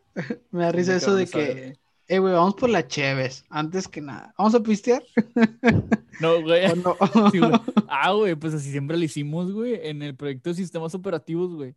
[0.51, 1.79] me da risa eso de que.
[2.07, 4.33] Eh, güey, vamos por la Cheves, antes que nada.
[4.37, 5.03] ¿Vamos a pistear?
[6.19, 6.65] No, güey.
[6.71, 6.95] ¿O no?
[7.31, 7.51] Sí, güey.
[7.87, 11.75] Ah, güey, pues así siempre lo hicimos, güey, en el proyecto de sistemas operativos, güey.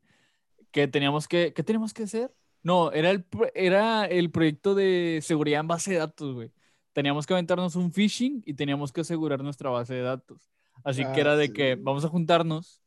[0.71, 2.35] Que teníamos que, ¿qué teníamos que hacer?
[2.63, 3.25] No, era el,
[3.55, 6.53] era el proyecto de seguridad en base de datos, güey.
[6.93, 10.51] Teníamos que aventarnos un phishing y teníamos que asegurar nuestra base de datos.
[10.85, 11.53] Así que Ah, era de sí.
[11.53, 12.83] que vamos a juntarnos,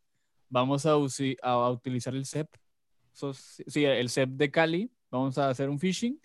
[0.49, 2.47] vamos a, a utilizar el CEP,
[3.67, 6.19] sí, el CEP de Cali, vamos a hacer un phishing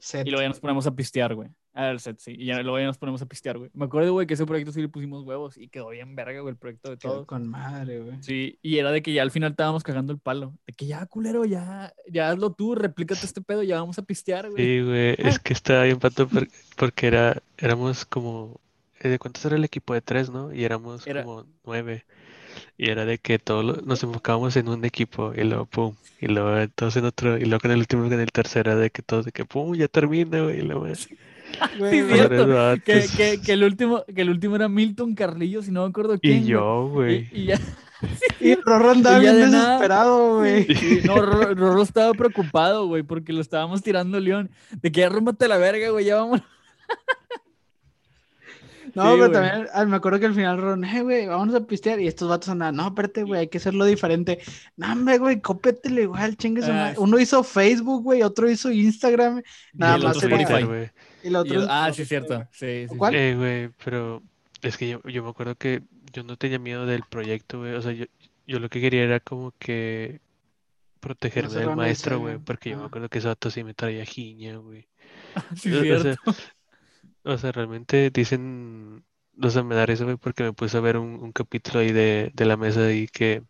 [0.00, 0.26] Set.
[0.26, 1.48] y luego ya nos ponemos a pistear, güey.
[1.72, 2.34] Ah, el set, sí.
[2.36, 3.70] Y ya luego ya nos ponemos a pistear, güey.
[3.74, 6.50] Me acuerdo, güey, que ese proyecto sí le pusimos huevos y quedó bien verga, güey,
[6.52, 7.26] el proyecto de todos.
[7.26, 8.20] con madre, güey.
[8.22, 10.52] Sí, y era de que ya al final estábamos cagando el palo.
[10.66, 14.50] De que ya, culero, ya, ya hazlo tú, replícate este pedo, ya vamos a pistear,
[14.50, 14.64] güey.
[14.64, 18.60] Sí, güey, es que estaba bien pato por- porque era, éramos como,
[18.98, 20.52] eh, ¿de cuántos era el equipo de tres, no?
[20.52, 22.04] Y éramos Era- como nueve.
[22.76, 26.68] Y era de que todos nos enfocábamos en un equipo y luego pum, y luego
[26.74, 29.24] todos en otro, y luego en el último, en el tercero, era de que todos
[29.24, 30.60] de que pum, ya termina, güey.
[30.60, 32.46] Y luego, Sí, cierto.
[32.84, 36.18] Que, que, que el último, que el último era Milton Carrillo, si no me acuerdo
[36.20, 36.44] quién.
[36.44, 37.28] Y yo, güey.
[37.32, 37.60] Y, y ya,
[38.40, 40.66] Y Rorro andaba Y ya bien desesperado, güey.
[40.74, 44.50] Sí, no, Rorro Rorro estaba preocupado, güey, porque lo estábamos tirando León.
[44.80, 45.10] De que ya
[45.48, 46.40] la verga, güey, ya vamos.
[48.94, 51.60] No, Sí, pero también ah, me acuerdo que al final Ron, eh, güey, vamos a
[51.66, 52.00] pistear.
[52.00, 54.38] Y estos vatos andaban, no, espérate, güey, hay que hacerlo diferente.
[54.76, 56.94] No, hombre, güey, cópetele igual, chingue su Ah.
[56.98, 59.42] Uno hizo Facebook, güey, otro hizo Instagram.
[59.72, 60.62] Nada el más otro Spotify.
[60.64, 60.90] güey.
[61.22, 61.54] Y el Y otro.
[61.62, 62.46] yo- ah, sí, es cierto.
[62.52, 63.12] Sí, sí, ¿Cuál?
[63.12, 63.18] sí.
[63.18, 64.22] Eh, güey, pero
[64.62, 65.82] es que yo, yo me acuerdo que
[66.12, 67.74] yo no tenía miedo del proyecto, güey.
[67.74, 68.06] O sea, yo,
[68.46, 70.20] yo lo que quería era como que
[71.00, 72.38] protegerme del maestro, güey.
[72.38, 74.86] Porque yo me acuerdo que ese vato sí me traía jiña, güey.
[75.56, 76.16] Sí, O- sea,
[77.24, 79.04] o sea, realmente dicen,
[79.42, 82.44] o sea, me da risa, porque me puse a ver un, capítulo ahí de, de
[82.44, 83.42] la mesa y que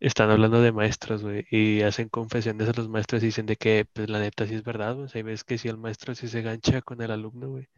[0.00, 3.86] están hablando de maestros, güey, y hacen confesiones a los maestros y dicen de que,
[3.92, 6.28] pues, la neta sí es verdad, güey, o sea, ves que si el maestro sí
[6.28, 7.68] se gancha con el alumno, güey.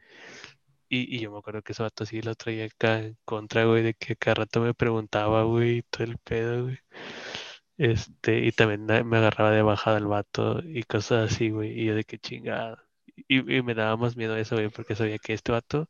[0.91, 3.83] Y, y yo me acuerdo que ese vato sí lo traía acá en contra, güey,
[3.83, 6.79] de que cada rato me preguntaba, güey, todo el pedo, güey.
[7.79, 11.95] Este, y también me agarraba de bajada el vato y cosas así, güey, y yo
[11.95, 12.88] de que chingada.
[13.27, 15.89] Y, y me daba más miedo eso, güey, porque sabía que este vato,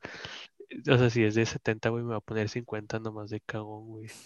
[0.90, 3.86] o sea, si es de 70, güey, me va a poner 50 nomás de cagón,
[3.88, 4.06] güey.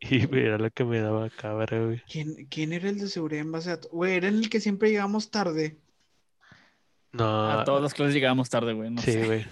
[0.00, 2.02] Y era lo que me daba cabra, güey.
[2.10, 4.60] ¿Quién, ¿Quién era el de seguridad en base a to- Güey, era en el que
[4.60, 5.78] siempre llegamos tarde.
[7.12, 8.90] No, A todas las clases llegábamos tarde, güey.
[8.90, 9.24] No sí, sé.
[9.24, 9.46] güey.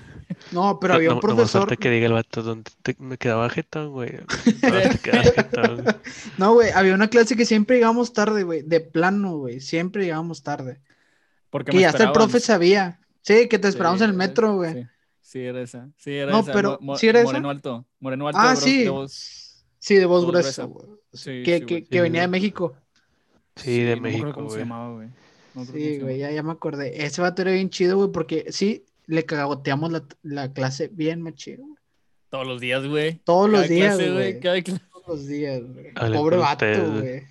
[0.53, 1.61] No, pero No- había no- un nomás profesor.
[1.62, 4.11] falta que diga el vato donde te- me quedaba jetón, güey.
[4.62, 5.95] No, jetón, güey.
[6.37, 8.61] No, güey, había una clase que siempre llegamos tarde, güey.
[8.62, 9.61] De plano, güey.
[9.61, 10.78] Siempre llegamos tarde.
[11.55, 12.99] Porque Que me ya hasta el profe sabía.
[13.23, 14.73] Sí, que te Sí, esperamos en el metro, güey.
[14.75, 14.87] Sí,
[15.21, 15.89] sí, era esa.
[15.97, 16.53] Sí, era No, esa.
[16.53, 17.27] pero, Mo- mo- ¿sí era esa?
[17.29, 17.87] Moreno Alto.
[18.01, 18.41] Moreno Alto.
[18.43, 18.83] Ah, sí.
[18.83, 20.85] de voz- Sí, de voz voz gruesa, gruesa.
[20.87, 20.99] güey.
[21.13, 22.27] Sí, que, sí, que, que Sí, venía de.
[22.27, 22.75] México.
[23.55, 24.65] Sí, de no México, cómo se güey.
[24.65, 25.09] llamaba, güey.
[25.55, 27.05] No Sí, güey, ya, ya me acordé.
[27.07, 31.59] Ese vato era bien chido, güey, porque sí, le cagoteamos la, la clase bien machín,
[31.59, 31.77] güey.
[32.31, 33.21] Todos los días, güey.
[33.23, 34.41] Todos los días, güey.
[34.41, 35.95] Todos los días, güey.
[35.95, 37.23] Pobre vato, güey.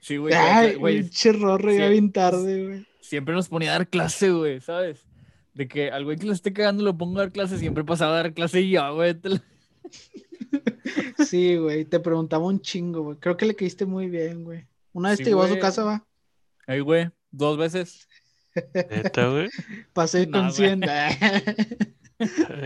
[0.00, 0.34] Sí, güey.
[0.34, 1.92] Ay, güey, pinche rorro, ya sí.
[1.92, 2.89] bien tarde, güey.
[3.00, 5.06] Siempre nos ponía a dar clase, güey, ¿sabes?
[5.54, 8.12] De que al güey que le esté cagando lo pongo a dar clase, siempre pasaba
[8.12, 9.14] a dar clase y yo, güey.
[9.14, 9.42] te la-
[11.26, 13.16] Sí, güey, te preguntaba un chingo, güey.
[13.18, 14.66] Creo que le caíste muy bien, güey.
[14.92, 16.06] Una vez Sí, te llevó a su casa, va.
[16.66, 18.08] Ay, güey, dos veces.
[18.74, 19.48] Neta, güey.
[19.92, 20.52] Pasé No, con güey.
[20.54, 20.82] 100.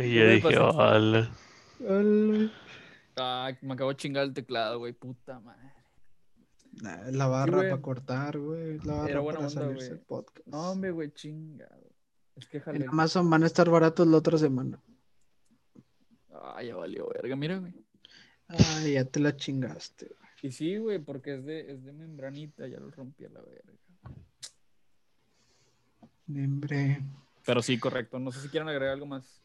[0.04, 1.30] Y yo dije, hola.
[1.86, 2.50] Hola.
[3.16, 5.70] Ah, me acabo de chingar el teclado, güey, puta madre.
[6.82, 8.78] Nah, La barra para cortar, güey.
[8.84, 10.00] La barra Era buena para onda, salirse güey.
[10.06, 10.46] podcast.
[10.48, 11.90] No, hombre, güey, chingado.
[12.36, 12.86] Es que En jalé.
[12.88, 14.80] Amazon van a estar baratos la otra semana.
[16.32, 17.72] Ah, ya valió, verga, mira, güey.
[18.48, 20.06] Ay, ya te la chingaste.
[20.06, 20.18] güey.
[20.42, 23.72] Y sí, güey, porque es de, es de membranita, ya lo rompí a la verga.
[26.28, 27.02] Hombre.
[27.46, 28.18] Pero sí, correcto.
[28.18, 29.40] No sé si quieren agregar algo más.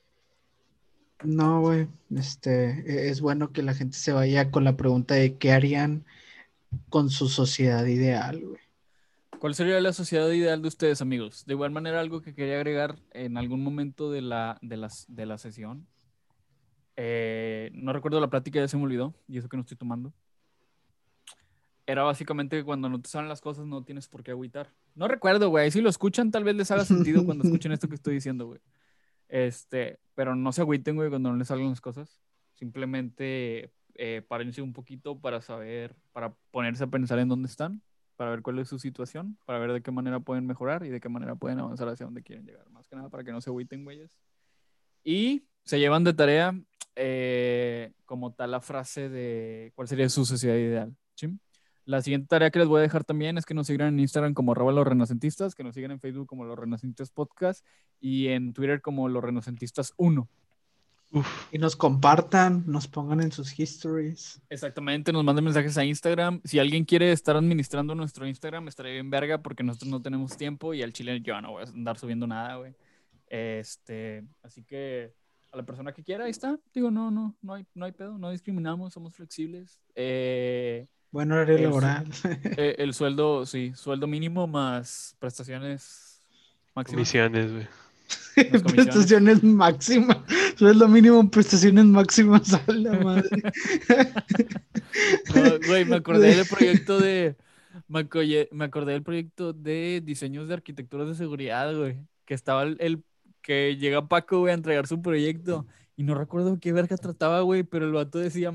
[1.23, 1.87] No, güey.
[2.15, 6.05] Este, e- es bueno que la gente se vaya con la pregunta de qué harían
[6.89, 8.59] con su sociedad ideal, güey.
[9.39, 11.45] ¿Cuál sería la sociedad ideal de ustedes, amigos?
[11.45, 15.25] De igual manera, algo que quería agregar en algún momento de la, de las, de
[15.25, 15.87] la sesión.
[16.97, 20.13] Eh, no recuerdo la plática, ya se me olvidó, y eso que no estoy tomando.
[21.87, 24.69] Era básicamente que cuando no te salen las cosas no tienes por qué agüitar.
[24.93, 25.71] No recuerdo, güey.
[25.71, 28.59] Si lo escuchan, tal vez les haga sentido cuando escuchen esto que estoy diciendo, güey.
[29.29, 32.19] Este, pero no se agüiten, güey, cuando no les salgan las cosas.
[32.55, 33.71] Simplemente
[34.01, 37.81] eh, párense un poquito para saber, para ponerse a pensar en dónde están,
[38.15, 41.01] para ver cuál es su situación, para ver de qué manera pueden mejorar y de
[41.01, 42.69] qué manera pueden avanzar hacia donde quieren llegar.
[42.69, 44.09] Más que nada para que no se agüiten, güeyes.
[45.03, 46.57] Y se llevan de tarea
[46.95, 50.95] eh, como tal la frase de cuál sería su sociedad ideal.
[51.15, 51.37] ¿sí?
[51.83, 54.33] La siguiente tarea que les voy a dejar también es que nos sigan en Instagram
[54.33, 57.65] como arroba los renacentistas, que nos sigan en Facebook como los renacentistas podcast
[57.99, 60.29] y en Twitter como los renacentistas 1.
[61.11, 64.39] Uf, Y nos compartan, nos pongan en sus histories.
[64.49, 66.39] Exactamente, nos manden mensajes a Instagram.
[66.43, 70.73] Si alguien quiere estar administrando nuestro Instagram, estaría bien verga porque nosotros no tenemos tiempo
[70.73, 72.73] y al chile yo no voy a andar subiendo nada, güey.
[73.27, 75.13] Este, así que
[75.51, 76.59] a la persona que quiera, ahí está.
[76.73, 79.79] Digo, no, no, no hay, no hay pedo, no discriminamos, somos flexibles.
[79.95, 81.63] Eh, Bueno, horario Eso.
[81.63, 82.07] laboral.
[82.57, 86.21] eh, el sueldo, sí, sueldo mínimo más prestaciones
[86.75, 86.95] máximas.
[86.97, 87.67] comisiones, güey.
[88.73, 90.17] Prestaciones máximas.
[90.55, 93.29] Eso es lo mínimo, prestaciones máximas a la madre.
[95.35, 97.35] No, güey, me acordé del proyecto de.
[97.87, 97.99] Me,
[98.65, 101.97] acordé del proyecto de diseños de arquitecturas de seguridad, güey.
[102.25, 103.03] Que estaba el, el-
[103.41, 105.65] que llega Paco, güey, a entregar su proyecto.
[105.95, 108.53] Y no recuerdo qué verga trataba, güey, pero el vato decía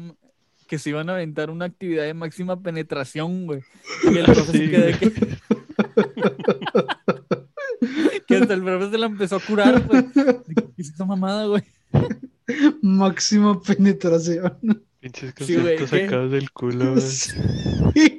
[0.69, 3.61] que se iban a aventar una actividad de máxima penetración, güey.
[4.05, 5.13] Y el profe se Sí, quedó de güey.
[5.13, 5.37] que...
[8.27, 10.05] que hasta el profe se la empezó a curar, güey.
[10.13, 11.63] ¿Qué es esa mamada, güey?
[12.83, 14.83] Máxima penetración.
[15.01, 16.05] Pinches Sí, güey, conceptos ¿qué?
[16.07, 16.93] sacados del culo.
[16.93, 17.01] güey.
[17.03, 17.33] Sí.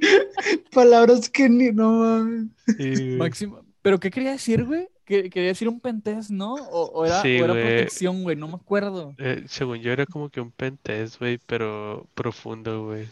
[0.71, 2.45] Palabras que ni no mames.
[2.77, 3.15] Sí.
[3.17, 3.61] Máxima.
[3.81, 4.87] ¿Pero qué quería decir, güey?
[5.05, 6.55] Que quería decir un pentest, ¿no?
[6.55, 7.63] O, o era, Sí, o era güey.
[7.65, 9.13] protección, güey, no me acuerdo.
[9.19, 13.05] Eh, según yo era como que un pentest, güey, pero profundo, güey.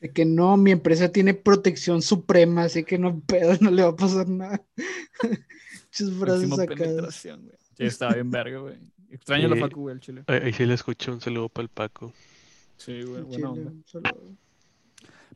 [0.00, 3.90] De que no, mi empresa tiene protección suprema, así que no pedo, no le va
[3.90, 4.64] a pasar nada.
[5.22, 7.14] Muchas frases sacadas.
[7.14, 7.30] Sí,
[7.78, 8.76] estaba bien verga, güey.
[9.10, 10.24] Extraño la facu, güey, el chile.
[10.26, 12.12] Ahí, sí le escucho un saludo para el Paco.
[12.76, 13.72] Sí, güey, Chile, buena onda.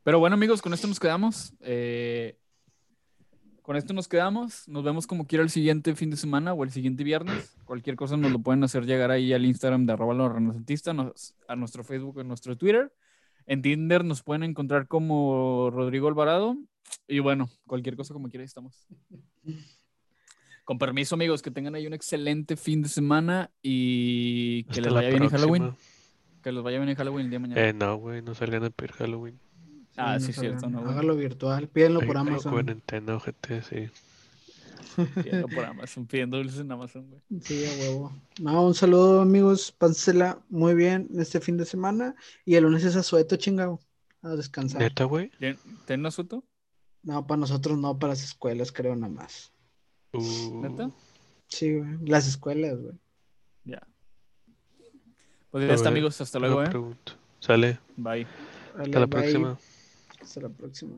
[0.02, 1.52] Pero bueno, amigos, con esto nos quedamos.
[1.60, 2.38] Eh,
[3.60, 4.68] con esto nos quedamos.
[4.68, 7.56] Nos vemos como quiera el siguiente fin de semana o el siguiente viernes.
[7.64, 10.32] Cualquier cosa nos lo pueden hacer llegar ahí al Instagram de arroba los
[11.48, 12.92] a nuestro Facebook, a nuestro Twitter.
[13.46, 16.56] En Tinder nos pueden encontrar como Rodrigo Alvarado.
[17.08, 18.86] Y bueno, cualquier cosa como quiera, estamos.
[20.64, 24.94] Con permiso, amigos, que tengan ahí un excelente fin de semana y que Hasta les
[24.94, 25.76] vaya bien en Halloween.
[26.42, 27.68] Que les vaya bien en Halloween el día de mañana.
[27.68, 29.38] Eh, no, güey, no salgan a pedir Halloween.
[29.96, 30.92] Ah, sí, no cierto, no, güey.
[30.92, 32.52] Hágalo virtual, pídenlo por Amazon.
[32.52, 33.88] Cuarentena, ojete, sí.
[35.14, 37.20] Pidiendo por Amazon, pidiendo dulces en Amazon, güey.
[37.42, 38.12] Sí, a huevo.
[38.40, 39.72] No, un saludo, amigos.
[39.72, 42.14] Pásela muy bien este fin de semana.
[42.44, 43.78] Y el lunes es asueto, chingado.
[44.22, 44.80] A descansar.
[44.80, 45.30] Neta, güey.
[45.38, 46.42] ¿Tien- ¿Tienen asunto?
[47.02, 49.52] No, para nosotros no, para las escuelas, creo, nada más.
[50.12, 50.90] Uh, ¿Neta?
[51.48, 51.98] Sí, güey.
[52.04, 52.94] Las escuelas, güey.
[53.64, 53.86] Ya.
[55.50, 56.20] Pues ya está, amigos.
[56.20, 56.70] Hasta luego, ¿eh?
[57.40, 57.78] Sale.
[57.96, 58.26] Bye.
[58.76, 59.08] Hasta la bye.
[59.08, 59.58] próxima.
[60.20, 60.96] Hasta la próxima.